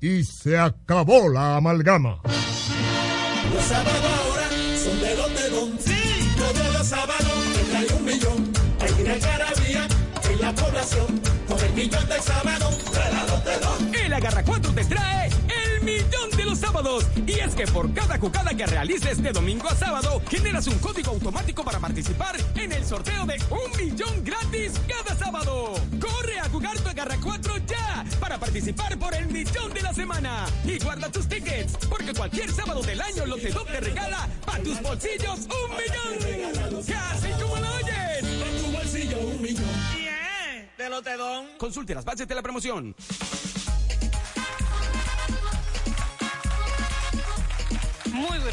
y 0.00 0.24
se 0.24 0.56
acabó 0.58 1.28
la 1.28 1.56
amalgama. 1.56 2.22
Los 2.24 3.62
sábados 3.62 4.02
ahora 4.02 4.48
son 4.82 5.00
de 5.02 5.16
Lotedón. 5.16 5.78
Sí, 5.78 6.32
todos 6.34 6.72
los 6.72 6.86
sábados 6.86 7.44
trae 7.70 7.98
un 7.98 8.04
millón. 8.06 8.52
Hay 8.80 9.02
una 9.02 9.18
garabía 9.18 9.88
en 10.32 10.40
la 10.40 10.54
población 10.54 11.20
con 11.46 11.60
el 11.60 11.72
millón 11.74 12.08
del 12.08 12.20
sábado 12.22 12.70
de 12.70 13.14
la 13.14 13.26
Lotedón. 13.26 13.94
El 14.02 14.12
Agarra 14.14 14.42
4 14.42 14.72
te 14.72 14.84
trae 14.86 15.30
el 15.80 15.84
millón 15.84 16.30
de 16.36 16.44
los 16.44 16.58
sábados. 16.58 17.06
Y 17.26 17.32
es 17.32 17.54
que 17.54 17.66
por 17.66 17.92
cada 17.92 18.18
jugada 18.18 18.54
que 18.54 18.66
realices 18.66 19.22
de 19.22 19.32
domingo 19.32 19.68
a 19.68 19.74
sábado, 19.74 20.22
generas 20.28 20.66
un 20.66 20.78
código 20.78 21.10
automático 21.10 21.64
para 21.64 21.78
participar 21.78 22.36
en 22.56 22.72
el 22.72 22.84
sorteo 22.84 23.26
de 23.26 23.40
un 23.50 23.76
millón 23.78 24.24
gratis 24.24 24.72
cada 24.88 25.16
sábado. 25.16 25.74
Corre 26.00 26.38
a 26.38 26.48
jugar 26.48 26.78
tu 26.78 26.88
Agarra 26.88 27.16
4 27.22 27.54
ya 27.66 28.04
para 28.18 28.38
participar 28.38 28.98
por 28.98 29.14
el 29.14 29.26
millón 29.28 29.72
de 29.72 29.82
la 29.82 29.94
semana. 29.94 30.46
Y 30.64 30.78
guarda 30.78 31.10
tus 31.10 31.28
tickets, 31.28 31.76
porque 31.88 32.12
cualquier 32.14 32.50
sábado 32.50 32.82
del 32.82 33.00
año 33.00 33.26
Lotedom 33.26 33.66
te 33.66 33.80
regala 33.80 34.28
para 34.44 34.62
tus 34.62 34.80
bolsillos 34.82 35.40
un 35.40 35.76
millón. 35.76 36.84
Casi 36.86 37.30
como 37.40 37.56
lo 37.56 37.74
oyes. 37.76 38.24
Para 38.38 38.50
tu 38.58 38.72
bolsillo 38.72 39.18
un 39.20 39.42
millón. 39.42 39.64
Bien, 39.96 40.70
de 40.76 40.88
Lotedom. 40.88 41.46
Consulte 41.58 41.94
las 41.94 42.04
bases 42.04 42.26
de 42.26 42.34
la 42.34 42.42
promoción. 42.42 42.94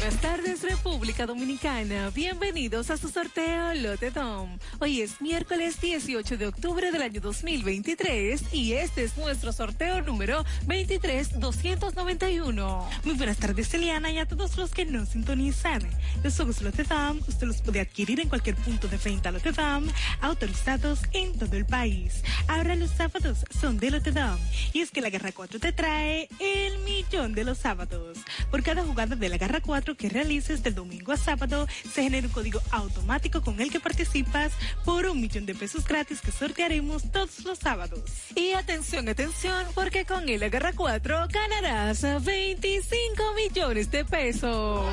Buenas 0.08 0.47
República 0.62 1.26
Dominicana. 1.26 2.10
Bienvenidos 2.10 2.90
a 2.90 2.96
su 2.96 3.08
sorteo 3.08 3.74
Lote 3.74 4.10
Dom. 4.10 4.58
Hoy 4.80 5.02
es 5.02 5.20
miércoles 5.20 5.80
18 5.80 6.36
de 6.36 6.46
octubre 6.46 6.90
del 6.90 7.02
año 7.02 7.20
2023 7.20 8.52
y 8.52 8.72
este 8.72 9.04
es 9.04 9.16
nuestro 9.16 9.52
sorteo 9.52 10.02
número 10.02 10.44
23291. 10.66 12.90
Muy 13.04 13.14
buenas 13.14 13.36
tardes, 13.36 13.72
Eliana, 13.74 14.10
y 14.10 14.18
a 14.18 14.26
todos 14.26 14.56
los 14.56 14.70
que 14.70 14.84
nos 14.84 15.10
sintonizan. 15.10 15.82
Los 16.24 16.36
juegos 16.36 16.62
Lote 16.62 16.84
Dom, 16.84 17.20
usted 17.28 17.46
los 17.46 17.62
puede 17.62 17.80
adquirir 17.80 18.20
en 18.20 18.28
cualquier 18.28 18.56
punto 18.56 18.88
de 18.88 18.96
venta 18.96 19.30
Lote 19.30 19.52
Dom, 19.52 19.86
autorizados 20.20 21.00
en 21.12 21.38
todo 21.38 21.56
el 21.56 21.66
país. 21.66 22.22
Ahora 22.48 22.74
los 22.74 22.90
sábados 22.90 23.44
son 23.60 23.78
de 23.78 23.90
Lote 23.90 24.12
Dom 24.12 24.38
y 24.72 24.80
es 24.80 24.90
que 24.90 25.00
la 25.00 25.10
Garra 25.10 25.32
4 25.32 25.60
te 25.60 25.72
trae 25.72 26.28
el 26.40 26.78
millón 26.78 27.34
de 27.34 27.44
los 27.44 27.58
sábados. 27.58 28.18
Por 28.50 28.62
cada 28.62 28.84
jugada 28.84 29.14
de 29.14 29.28
la 29.28 29.36
Garra 29.36 29.60
4 29.60 29.96
que 29.96 30.08
realices 30.48 30.62
del 30.62 30.74
domingo 30.74 31.12
a 31.12 31.16
sábado, 31.16 31.66
se 31.92 32.02
genera 32.02 32.26
un 32.26 32.32
código 32.32 32.60
automático 32.70 33.42
con 33.42 33.60
el 33.60 33.70
que 33.70 33.80
participas 33.80 34.52
por 34.84 35.06
un 35.06 35.20
millón 35.20 35.46
de 35.46 35.54
pesos 35.54 35.86
gratis 35.86 36.20
que 36.20 36.32
sortearemos 36.32 37.10
todos 37.12 37.44
los 37.44 37.58
sábados. 37.58 38.00
Y 38.34 38.52
atención, 38.52 39.08
atención, 39.08 39.66
porque 39.74 40.04
con 40.04 40.28
el 40.28 40.42
Agarra 40.42 40.72
4 40.74 41.28
ganarás 41.28 42.24
25 42.24 43.22
millones 43.36 43.90
de 43.90 44.04
pesos. 44.04 44.84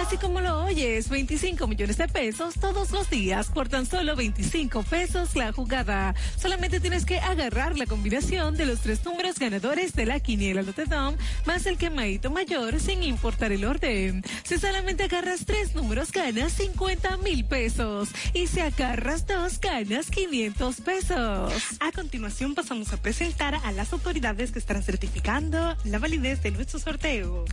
Así 0.00 0.18
como 0.18 0.40
lo 0.40 0.64
oyes, 0.64 1.08
25 1.08 1.66
millones 1.66 1.96
de 1.96 2.08
pesos 2.08 2.54
todos 2.60 2.90
los 2.90 3.08
días 3.08 3.48
por 3.48 3.68
tan 3.68 3.86
solo 3.86 4.14
25 4.14 4.82
pesos 4.82 5.34
la 5.34 5.52
jugada. 5.52 6.14
Solamente 6.36 6.80
tienes 6.80 7.06
que 7.06 7.18
agarrar 7.18 7.78
la 7.78 7.86
combinación 7.86 8.56
de 8.56 8.66
los 8.66 8.80
tres 8.80 9.04
números 9.04 9.38
ganadores 9.38 9.94
de 9.94 10.06
la 10.06 10.20
quiniela 10.20 10.62
Lotedom 10.62 11.16
más 11.46 11.66
el 11.66 11.78
quemadito 11.78 12.30
mayor 12.30 12.80
sin 12.80 13.02
importar 13.02 13.52
el 13.52 13.64
orden. 13.64 14.22
Si 14.42 14.58
solamente 14.58 15.04
agarras 15.04 15.46
tres 15.46 15.74
números 15.74 16.12
ganas 16.12 16.52
50 16.52 17.16
mil 17.18 17.44
pesos 17.44 18.10
y 18.32 18.46
si 18.46 18.60
agarras 18.60 19.26
dos 19.26 19.60
ganas 19.60 20.10
500 20.10 20.80
pesos. 20.80 21.52
A 21.80 21.92
continuación 21.92 22.54
pasamos 22.54 22.92
a 22.92 22.96
presentar 22.96 23.54
a 23.64 23.72
las 23.72 23.92
autoridades 23.92 24.52
que 24.52 24.58
estarán 24.58 24.82
certificando 24.82 25.76
la 25.84 25.98
validez 25.98 26.42
de 26.42 26.50
nuestro 26.50 26.78
sorteo. 26.78 27.44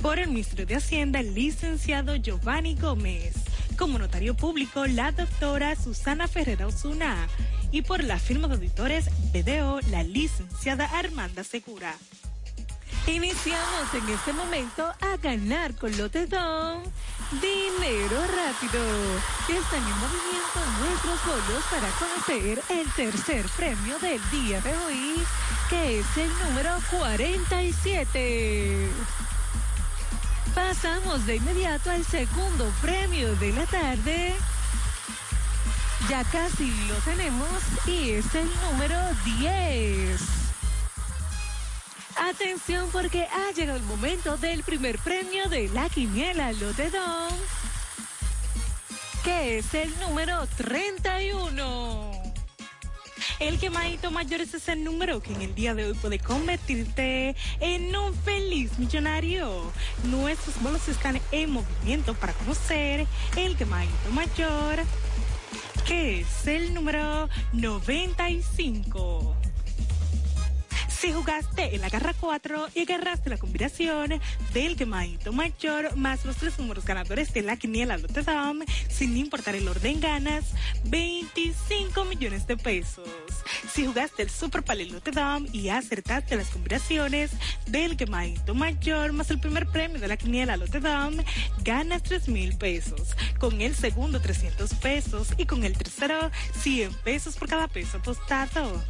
Por 0.00 0.18
el 0.18 0.28
Ministerio 0.28 0.66
de 0.66 0.76
Hacienda, 0.76 1.22
licenciado 1.34 2.16
Giovanni 2.16 2.74
Gómez. 2.74 3.34
Como 3.78 3.98
notario 3.98 4.34
público, 4.34 4.86
la 4.86 5.12
doctora 5.12 5.76
Susana 5.76 6.28
Ferreira 6.28 6.66
Osuna. 6.66 7.28
Y 7.70 7.82
por 7.82 8.02
la 8.02 8.18
firma 8.18 8.48
de 8.48 8.54
auditores 8.54 9.10
BDO, 9.32 9.80
la 9.90 10.02
licenciada 10.02 10.86
Armanda 10.86 11.44
Segura. 11.44 11.94
Iniciamos 13.06 13.94
en 13.94 14.08
este 14.08 14.32
momento 14.32 14.84
a 15.00 15.16
ganar 15.16 15.74
con 15.74 15.96
Lotedom 15.96 16.82
dinero 17.30 18.16
rápido. 18.24 18.80
Están 19.48 19.82
en 19.82 19.98
movimiento 20.00 20.60
nuestros 20.80 21.26
bolos 21.26 21.64
para 21.70 21.90
conocer 21.98 22.62
el 22.70 22.90
tercer 22.92 23.44
premio 23.56 23.98
del 23.98 24.20
día 24.30 24.60
de 24.62 24.76
hoy, 24.76 25.22
que 25.68 26.00
es 26.00 26.16
el 26.16 26.30
número 26.44 26.70
47. 26.90 28.88
Pasamos 30.58 31.24
de 31.24 31.36
inmediato 31.36 31.88
al 31.88 32.04
segundo 32.04 32.68
premio 32.82 33.32
de 33.36 33.52
la 33.52 33.64
tarde. 33.66 34.34
Ya 36.10 36.24
casi 36.24 36.68
lo 36.88 36.94
tenemos 36.96 37.48
y 37.86 38.10
es 38.10 38.34
el 38.34 38.50
número 38.62 38.98
10. 39.40 40.20
Atención 42.16 42.88
porque 42.90 43.28
ha 43.28 43.52
llegado 43.52 43.78
el 43.78 43.84
momento 43.84 44.36
del 44.36 44.64
primer 44.64 44.98
premio 44.98 45.48
de 45.48 45.68
la 45.68 45.88
quiniela 45.88 46.52
Lotedom, 46.52 47.32
que 49.22 49.58
es 49.58 49.74
el 49.74 49.96
número 50.00 50.44
31. 50.56 52.17
El 53.40 53.60
quemadito 53.60 54.10
mayor 54.10 54.40
es 54.40 54.52
ese 54.54 54.74
número 54.74 55.22
que 55.22 55.32
en 55.32 55.42
el 55.42 55.54
día 55.54 55.72
de 55.72 55.84
hoy 55.84 55.94
puede 55.94 56.18
convertirte 56.18 57.36
en 57.60 57.94
un 57.94 58.12
feliz 58.12 58.76
millonario. 58.80 59.70
Nuestros 60.04 60.60
bolos 60.60 60.88
están 60.88 61.20
en 61.30 61.50
movimiento 61.50 62.14
para 62.14 62.32
conocer 62.32 63.06
el 63.36 63.56
quemadito 63.56 64.10
mayor, 64.12 64.80
que 65.86 66.20
es 66.20 66.46
el 66.48 66.74
número 66.74 67.28
95. 67.52 69.37
Si 71.00 71.12
jugaste 71.12 71.76
en 71.76 71.80
la 71.80 71.90
garra 71.90 72.12
4 72.18 72.70
y 72.74 72.82
agarraste 72.82 73.30
la 73.30 73.38
combinación 73.38 74.20
del 74.52 74.74
quemadito 74.74 75.32
mayor 75.32 75.94
más 75.94 76.24
los 76.24 76.38
tres 76.38 76.58
números 76.58 76.84
ganadores 76.84 77.32
de 77.32 77.42
la 77.42 77.56
quiniela 77.56 77.96
Lotedom, 77.98 78.62
sin 78.90 79.16
importar 79.16 79.54
el 79.54 79.68
orden 79.68 80.00
ganas 80.00 80.46
25 80.86 82.04
millones 82.04 82.48
de 82.48 82.56
pesos. 82.56 83.08
Si 83.72 83.86
jugaste 83.86 84.24
el 84.24 84.30
Super 84.30 84.64
Palel 84.64 84.92
Lotedom 84.92 85.46
y 85.52 85.68
acertaste 85.68 86.34
las 86.34 86.48
combinaciones 86.48 87.30
del 87.68 87.96
quemadito 87.96 88.56
mayor 88.56 89.12
más 89.12 89.30
el 89.30 89.38
primer 89.38 89.68
premio 89.68 90.00
de 90.00 90.08
la 90.08 90.16
quiniela 90.16 90.56
Lotedom, 90.56 91.14
ganas 91.62 92.02
3 92.02 92.26
mil 92.28 92.58
pesos. 92.58 93.14
Con 93.38 93.60
el 93.60 93.76
segundo 93.76 94.20
300 94.20 94.74
pesos 94.74 95.28
y 95.36 95.46
con 95.46 95.62
el 95.62 95.78
tercero 95.78 96.32
100 96.60 96.92
pesos 97.04 97.36
por 97.36 97.48
cada 97.48 97.68
peso 97.68 97.98
apostado. 97.98 98.82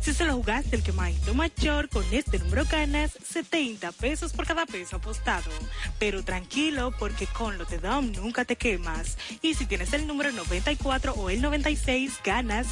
Si 0.00 0.14
se 0.14 0.24
lo 0.24 0.34
jugaste 0.34 0.76
el 0.76 0.82
quemadito 0.82 1.34
mayor, 1.34 1.88
con 1.88 2.04
este 2.12 2.38
número 2.38 2.64
ganas 2.64 3.18
70 3.24 3.92
pesos 3.92 4.32
por 4.32 4.46
cada 4.46 4.66
peso 4.66 4.96
apostado. 4.96 5.50
Pero 5.98 6.24
tranquilo, 6.24 6.92
porque 6.98 7.26
con 7.26 7.58
Lotedom 7.58 8.12
nunca 8.12 8.44
te 8.44 8.56
quemas. 8.56 9.18
Y 9.42 9.54
si 9.54 9.66
tienes 9.66 9.92
el 9.92 10.06
número 10.06 10.32
94 10.32 11.12
o 11.12 11.30
el 11.30 11.42
96, 11.42 12.20
ganas 12.24 12.66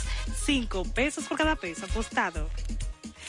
5 0.44 0.84
pesos 0.94 1.24
por 1.24 1.38
cada 1.38 1.56
peso 1.56 1.86
apostado. 1.86 2.48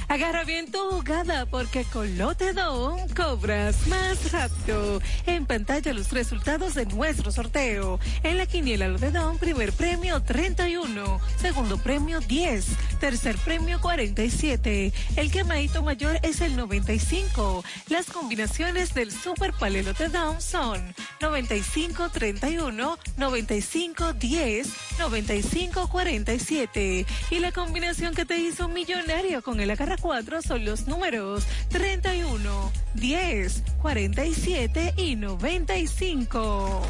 Agarra 0.09 0.45
bien 0.45 0.71
tu 0.71 0.79
jugada 0.89 1.45
porque 1.45 1.83
con 1.83 2.17
Lotedom 2.17 2.97
cobras 3.09 3.87
más 3.87 4.31
rápido. 4.31 5.01
En 5.25 5.45
pantalla 5.45 5.93
los 5.93 6.11
resultados 6.13 6.75
de 6.75 6.85
nuestro 6.85 7.29
sorteo. 7.29 7.99
En 8.23 8.37
la 8.37 8.45
quiniela 8.45 8.87
Lotedom, 8.87 9.37
primer 9.37 9.73
premio 9.73 10.23
31, 10.23 11.19
segundo 11.35 11.77
premio 11.77 12.21
10, 12.21 12.65
tercer 13.01 13.35
premio 13.39 13.81
47. 13.81 14.93
El 15.17 15.29
quemadito 15.29 15.83
mayor 15.83 16.17
es 16.23 16.39
el 16.39 16.55
95. 16.55 17.65
Las 17.89 18.05
combinaciones 18.05 18.93
del 18.93 19.11
Super 19.11 19.51
Palel 19.51 19.87
Lotedom 19.87 20.39
son 20.39 20.95
95 21.19 22.09
31, 22.11 22.97
95 23.17 24.13
10, 24.13 24.67
95 24.99 25.89
47. 25.89 27.05
Y 27.29 27.39
la 27.39 27.51
combinación 27.51 28.15
que 28.15 28.23
te 28.23 28.37
hizo 28.37 28.69
millonario 28.69 29.41
con 29.41 29.59
el 29.59 29.69
agarra 29.69 29.96
4 30.01 30.41
son 30.41 30.65
los 30.65 30.87
números 30.87 31.45
31, 31.69 32.71
10, 32.93 33.63
47 33.81 34.93
y 34.97 35.15
95. 35.15 36.81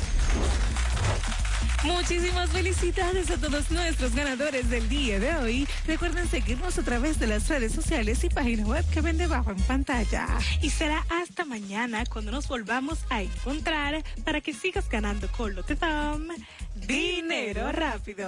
Muchísimas 1.84 2.50
felicidades 2.50 3.30
a 3.30 3.38
todos 3.38 3.70
nuestros 3.72 4.14
ganadores 4.16 4.70
del 4.70 4.90
día 4.90 5.20
de 5.20 5.36
hoy. 5.36 5.68
Recuerden 5.86 6.28
seguirnos 6.28 6.78
a 6.78 6.84
través 6.84 7.20
de 7.20 7.28
las 7.28 7.48
redes 7.48 7.72
sociales 7.72 8.24
y 8.24 8.30
página 8.30 8.66
web 8.66 8.84
que 8.92 9.02
ven 9.02 9.18
debajo 9.18 9.52
en 9.52 9.62
pantalla. 9.62 10.28
Y 10.62 10.70
será 10.70 11.06
hasta 11.10 11.46
mañana 11.46 12.04
cuando 12.06 12.32
nos 12.32 12.48
volvamos 12.48 13.00
a 13.10 13.22
encontrar 13.22 14.04
para 14.26 14.42
que 14.42 14.54
sigas 14.54 14.90
ganando 14.90 15.28
con 15.32 15.56
Lotedom 15.56 16.28
dinero 16.76 17.72
rápido. 17.72 18.28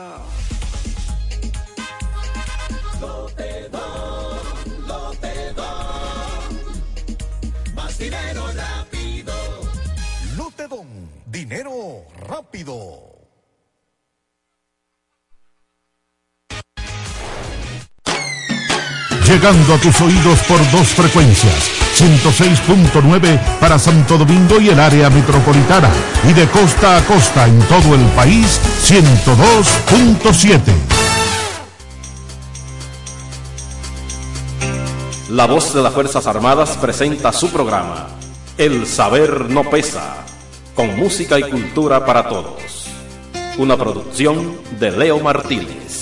Lotedon, 5.09 5.55
Lotedon. 5.55 6.59
Más 7.73 7.97
dinero 7.97 8.45
rápido. 8.55 9.33
Lotedon, 10.37 11.09
dinero 11.25 12.03
rápido. 12.27 13.09
Llegando 19.25 19.73
a 19.75 19.77
tus 19.77 20.01
oídos 20.01 20.39
por 20.47 20.59
dos 20.71 20.87
frecuencias, 20.89 21.71
106.9 21.95 23.39
para 23.59 23.79
Santo 23.79 24.17
Domingo 24.17 24.59
y 24.59 24.69
el 24.69 24.79
área 24.79 25.09
metropolitana, 25.09 25.89
y 26.27 26.33
de 26.33 26.47
costa 26.47 26.97
a 26.97 27.05
costa 27.05 27.47
en 27.47 27.59
todo 27.63 27.95
el 27.95 28.05
país, 28.11 28.59
102.7. 28.83 30.88
La 35.29 35.45
voz 35.45 35.75
de 35.75 35.83
las 35.83 35.93
Fuerzas 35.93 36.25
Armadas 36.25 36.75
presenta 36.81 37.31
su 37.31 37.51
programa, 37.51 38.07
El 38.57 38.87
Saber 38.87 39.47
No 39.47 39.69
Pesa, 39.69 40.25
con 40.73 40.97
música 40.97 41.37
y 41.37 41.43
cultura 41.43 42.03
para 42.03 42.27
todos. 42.27 42.87
Una 43.59 43.77
producción 43.77 44.57
de 44.79 44.89
Leo 44.89 45.19
Martínez. 45.19 45.98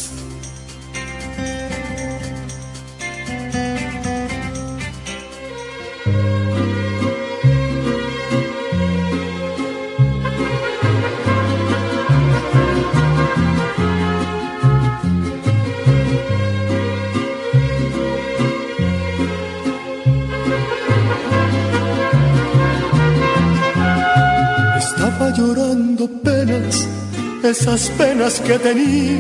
Esas 27.68 27.90
penas 27.98 28.40
que 28.40 28.58
tenía, 28.60 29.20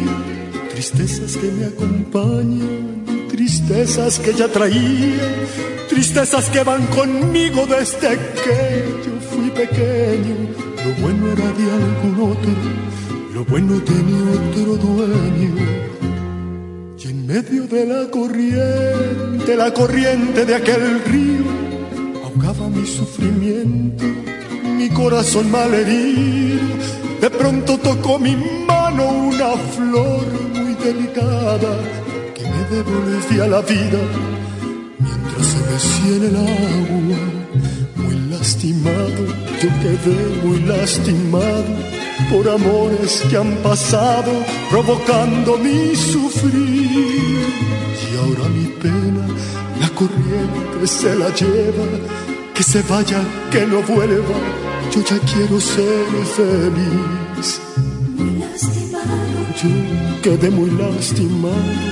tristezas 0.69 1.35
que 1.35 1.51
me 1.51 1.65
acompañan, 1.65 3.03
tristezas 3.27 4.19
que 4.19 4.33
ya 4.33 4.47
traía, 4.47 5.45
tristezas 5.89 6.49
que 6.49 6.63
van 6.63 6.85
conmigo 6.87 7.65
desde 7.65 8.17
que 8.43 8.85
yo 9.03 9.19
fui 9.31 9.49
pequeño. 9.49 10.35
Lo 10.85 11.01
bueno 11.01 11.27
era 11.33 11.51
de 11.59 11.71
algún 11.79 12.31
otro, 12.31 12.53
lo 13.33 13.43
bueno 13.43 13.81
tenía 13.81 14.31
otro 14.39 14.77
dueño. 14.77 15.55
Y 16.97 17.07
en 17.09 17.27
medio 17.27 17.67
de 17.67 17.85
la 17.85 18.09
corriente, 18.09 19.57
la 19.57 19.73
corriente 19.73 20.45
de 20.45 20.55
aquel 20.55 21.03
río, 21.03 22.23
ahogaba 22.23 22.69
mi 22.69 22.87
sufrimiento 22.87 24.05
mi 24.77 24.89
corazón 24.89 25.49
malherido. 25.51 26.61
De 27.21 27.29
pronto 27.29 27.77
tocó 27.79 28.19
mi 28.19 28.35
mano 28.67 29.03
una 29.05 29.55
flor 29.75 30.25
muy 30.53 30.73
delicada 30.75 31.71
que 32.35 32.43
me 32.43 32.63
devolvía 32.75 33.47
la 33.47 33.61
vida 33.61 33.99
mientras 34.99 35.47
se 35.47 35.59
mecía 35.71 36.15
en 36.17 36.23
el 36.23 36.35
agua. 36.35 37.19
Muy 37.95 38.15
lastimado, 38.29 39.25
yo 39.61 39.69
quedé 39.81 40.45
muy 40.45 40.59
lastimado 40.61 41.65
por 42.29 42.47
amores 42.49 43.23
que 43.29 43.37
han 43.37 43.55
pasado 43.57 44.31
provocando 44.69 45.57
mi 45.57 45.95
sufrir. 45.95 47.39
Y 48.11 48.17
ahora 48.17 48.49
mi 48.49 48.67
pena, 48.83 49.27
la 49.81 49.89
corriente 49.89 50.85
se 50.85 51.15
la 51.15 51.29
lleva 51.33 51.85
que 52.53 52.63
se 52.63 52.81
vaya, 52.83 53.21
que 53.51 53.67
no 53.67 53.83
vuelva, 53.83 54.35
yo 54.97 55.03
ya 55.03 55.19
quiero 55.31 55.59
ser 55.59 56.05
feliz. 56.35 57.61
Yo 59.61 60.21
quedé 60.21 60.49
muy 60.49 60.71
lastimado 60.71 61.87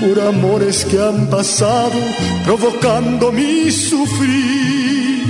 por 0.00 0.20
amores 0.20 0.84
que 0.84 0.98
han 0.98 1.28
pasado, 1.30 1.98
provocando 2.44 3.32
mi 3.32 3.70
sufrir. 3.70 5.24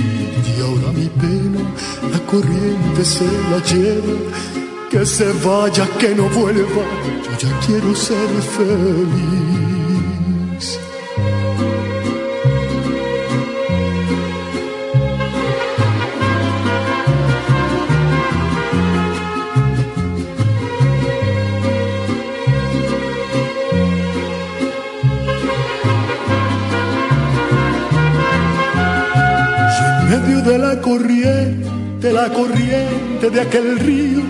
Y 0.57 0.61
ahora 0.61 0.91
mi 0.93 1.07
pena, 1.23 1.61
la 2.11 2.19
corriente 2.31 3.05
se 3.05 3.25
la 3.49 3.59
lleva, 3.71 4.17
que 4.89 5.05
se 5.05 5.31
vaya, 5.45 5.87
que 5.99 6.15
no 6.15 6.27
vuelva, 6.29 6.83
yo 7.23 7.31
ya 7.47 7.59
quiero 7.65 7.95
ser 7.95 8.29
feliz. 8.57 9.80
Corriente, 30.91 32.11
la 32.11 32.27
corriente 32.33 33.29
de 33.29 33.39
aquel 33.39 33.79
río, 33.79 34.23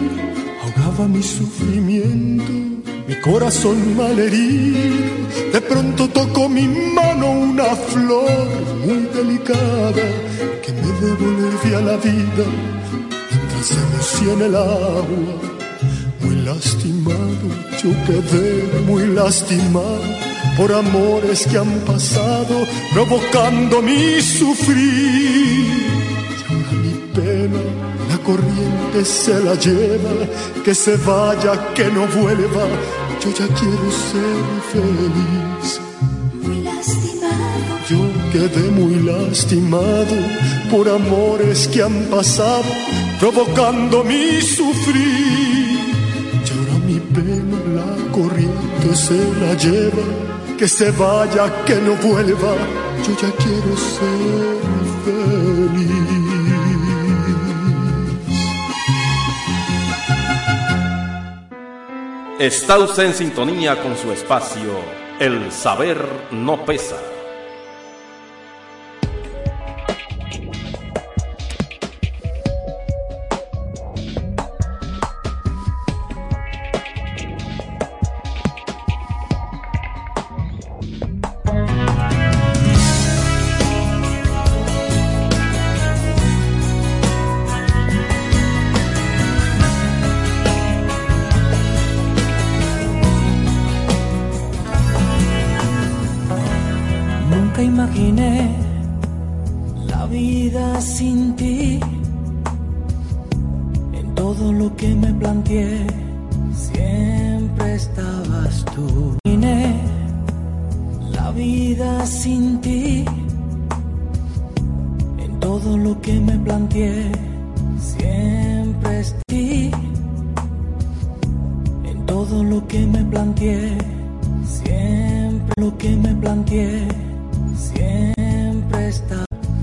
ahogaba 0.62 1.08
mi 1.08 1.24
sufrimiento, 1.24 2.52
mi 3.08 3.15
corazón 3.15 3.97
malherido. 3.97 4.80
De 5.54 5.62
pronto 5.62 6.08
tocó 6.10 6.47
mi 6.47 6.67
mano 6.67 7.32
una 7.32 7.69
flor 7.91 8.47
muy 8.86 9.02
delicada 9.17 10.06
que 10.63 10.71
me 10.80 10.89
devolvía 11.06 11.80
la 11.89 11.97
vida 11.97 12.45
mientras 13.30 13.65
se 14.06 14.32
en 14.32 14.41
el 14.41 14.56
agua. 14.56 15.34
Muy 16.21 16.36
lastimado, 16.45 17.45
yo 17.82 17.89
quedé 18.06 18.82
muy 18.86 19.08
lastimado 19.08 20.12
por 20.58 20.71
amores 20.71 21.47
que 21.47 21.58
han 21.58 21.74
pasado, 21.91 22.56
provocando 22.93 23.82
mi 23.82 24.21
sufrir. 24.21 26.00
Corriente 28.23 29.05
se 29.05 29.39
la 29.43 29.55
lleva, 29.55 30.12
que 30.63 30.73
se 30.73 30.97
vaya, 30.97 31.73
que 31.73 31.86
no 31.86 32.07
vuelva, 32.07 32.65
yo 33.21 33.29
ya 33.31 33.47
quiero 33.60 33.88
ser 34.10 34.43
feliz. 34.71 35.81
Muy 36.41 36.62
lastimado. 36.62 37.79
Yo 37.89 37.99
quedé 38.31 38.71
muy 38.71 38.95
lastimado 39.01 40.15
por 40.69 40.88
amores 40.89 41.67
que 41.67 41.84
han 41.84 42.05
pasado, 42.05 42.63
provocando 43.19 44.03
mi 44.03 44.41
sufrir. 44.41 45.79
Y 46.45 46.49
ahora 46.53 46.86
mi 46.86 46.99
pena, 46.99 47.57
la 47.75 48.12
corriente 48.12 48.95
se 48.95 49.19
la 49.41 49.53
lleva 49.55 50.31
que 50.62 50.67
se 50.67 50.91
vaya, 50.91 51.65
que 51.65 51.73
no 51.73 51.95
vuelva, 51.95 52.53
yo 53.03 53.12
ya 53.19 53.31
quiero 53.36 53.75
ser 53.75 54.60
feliz. 55.03 56.20
Está 62.41 62.80
usted 62.80 63.04
en 63.04 63.13
sintonía 63.13 63.80
con 63.84 63.95
su 63.95 64.12
espacio, 64.12 64.80
El 65.19 65.51
Saber 65.51 66.04
No 66.32 66.65
Pesa. 66.65 66.97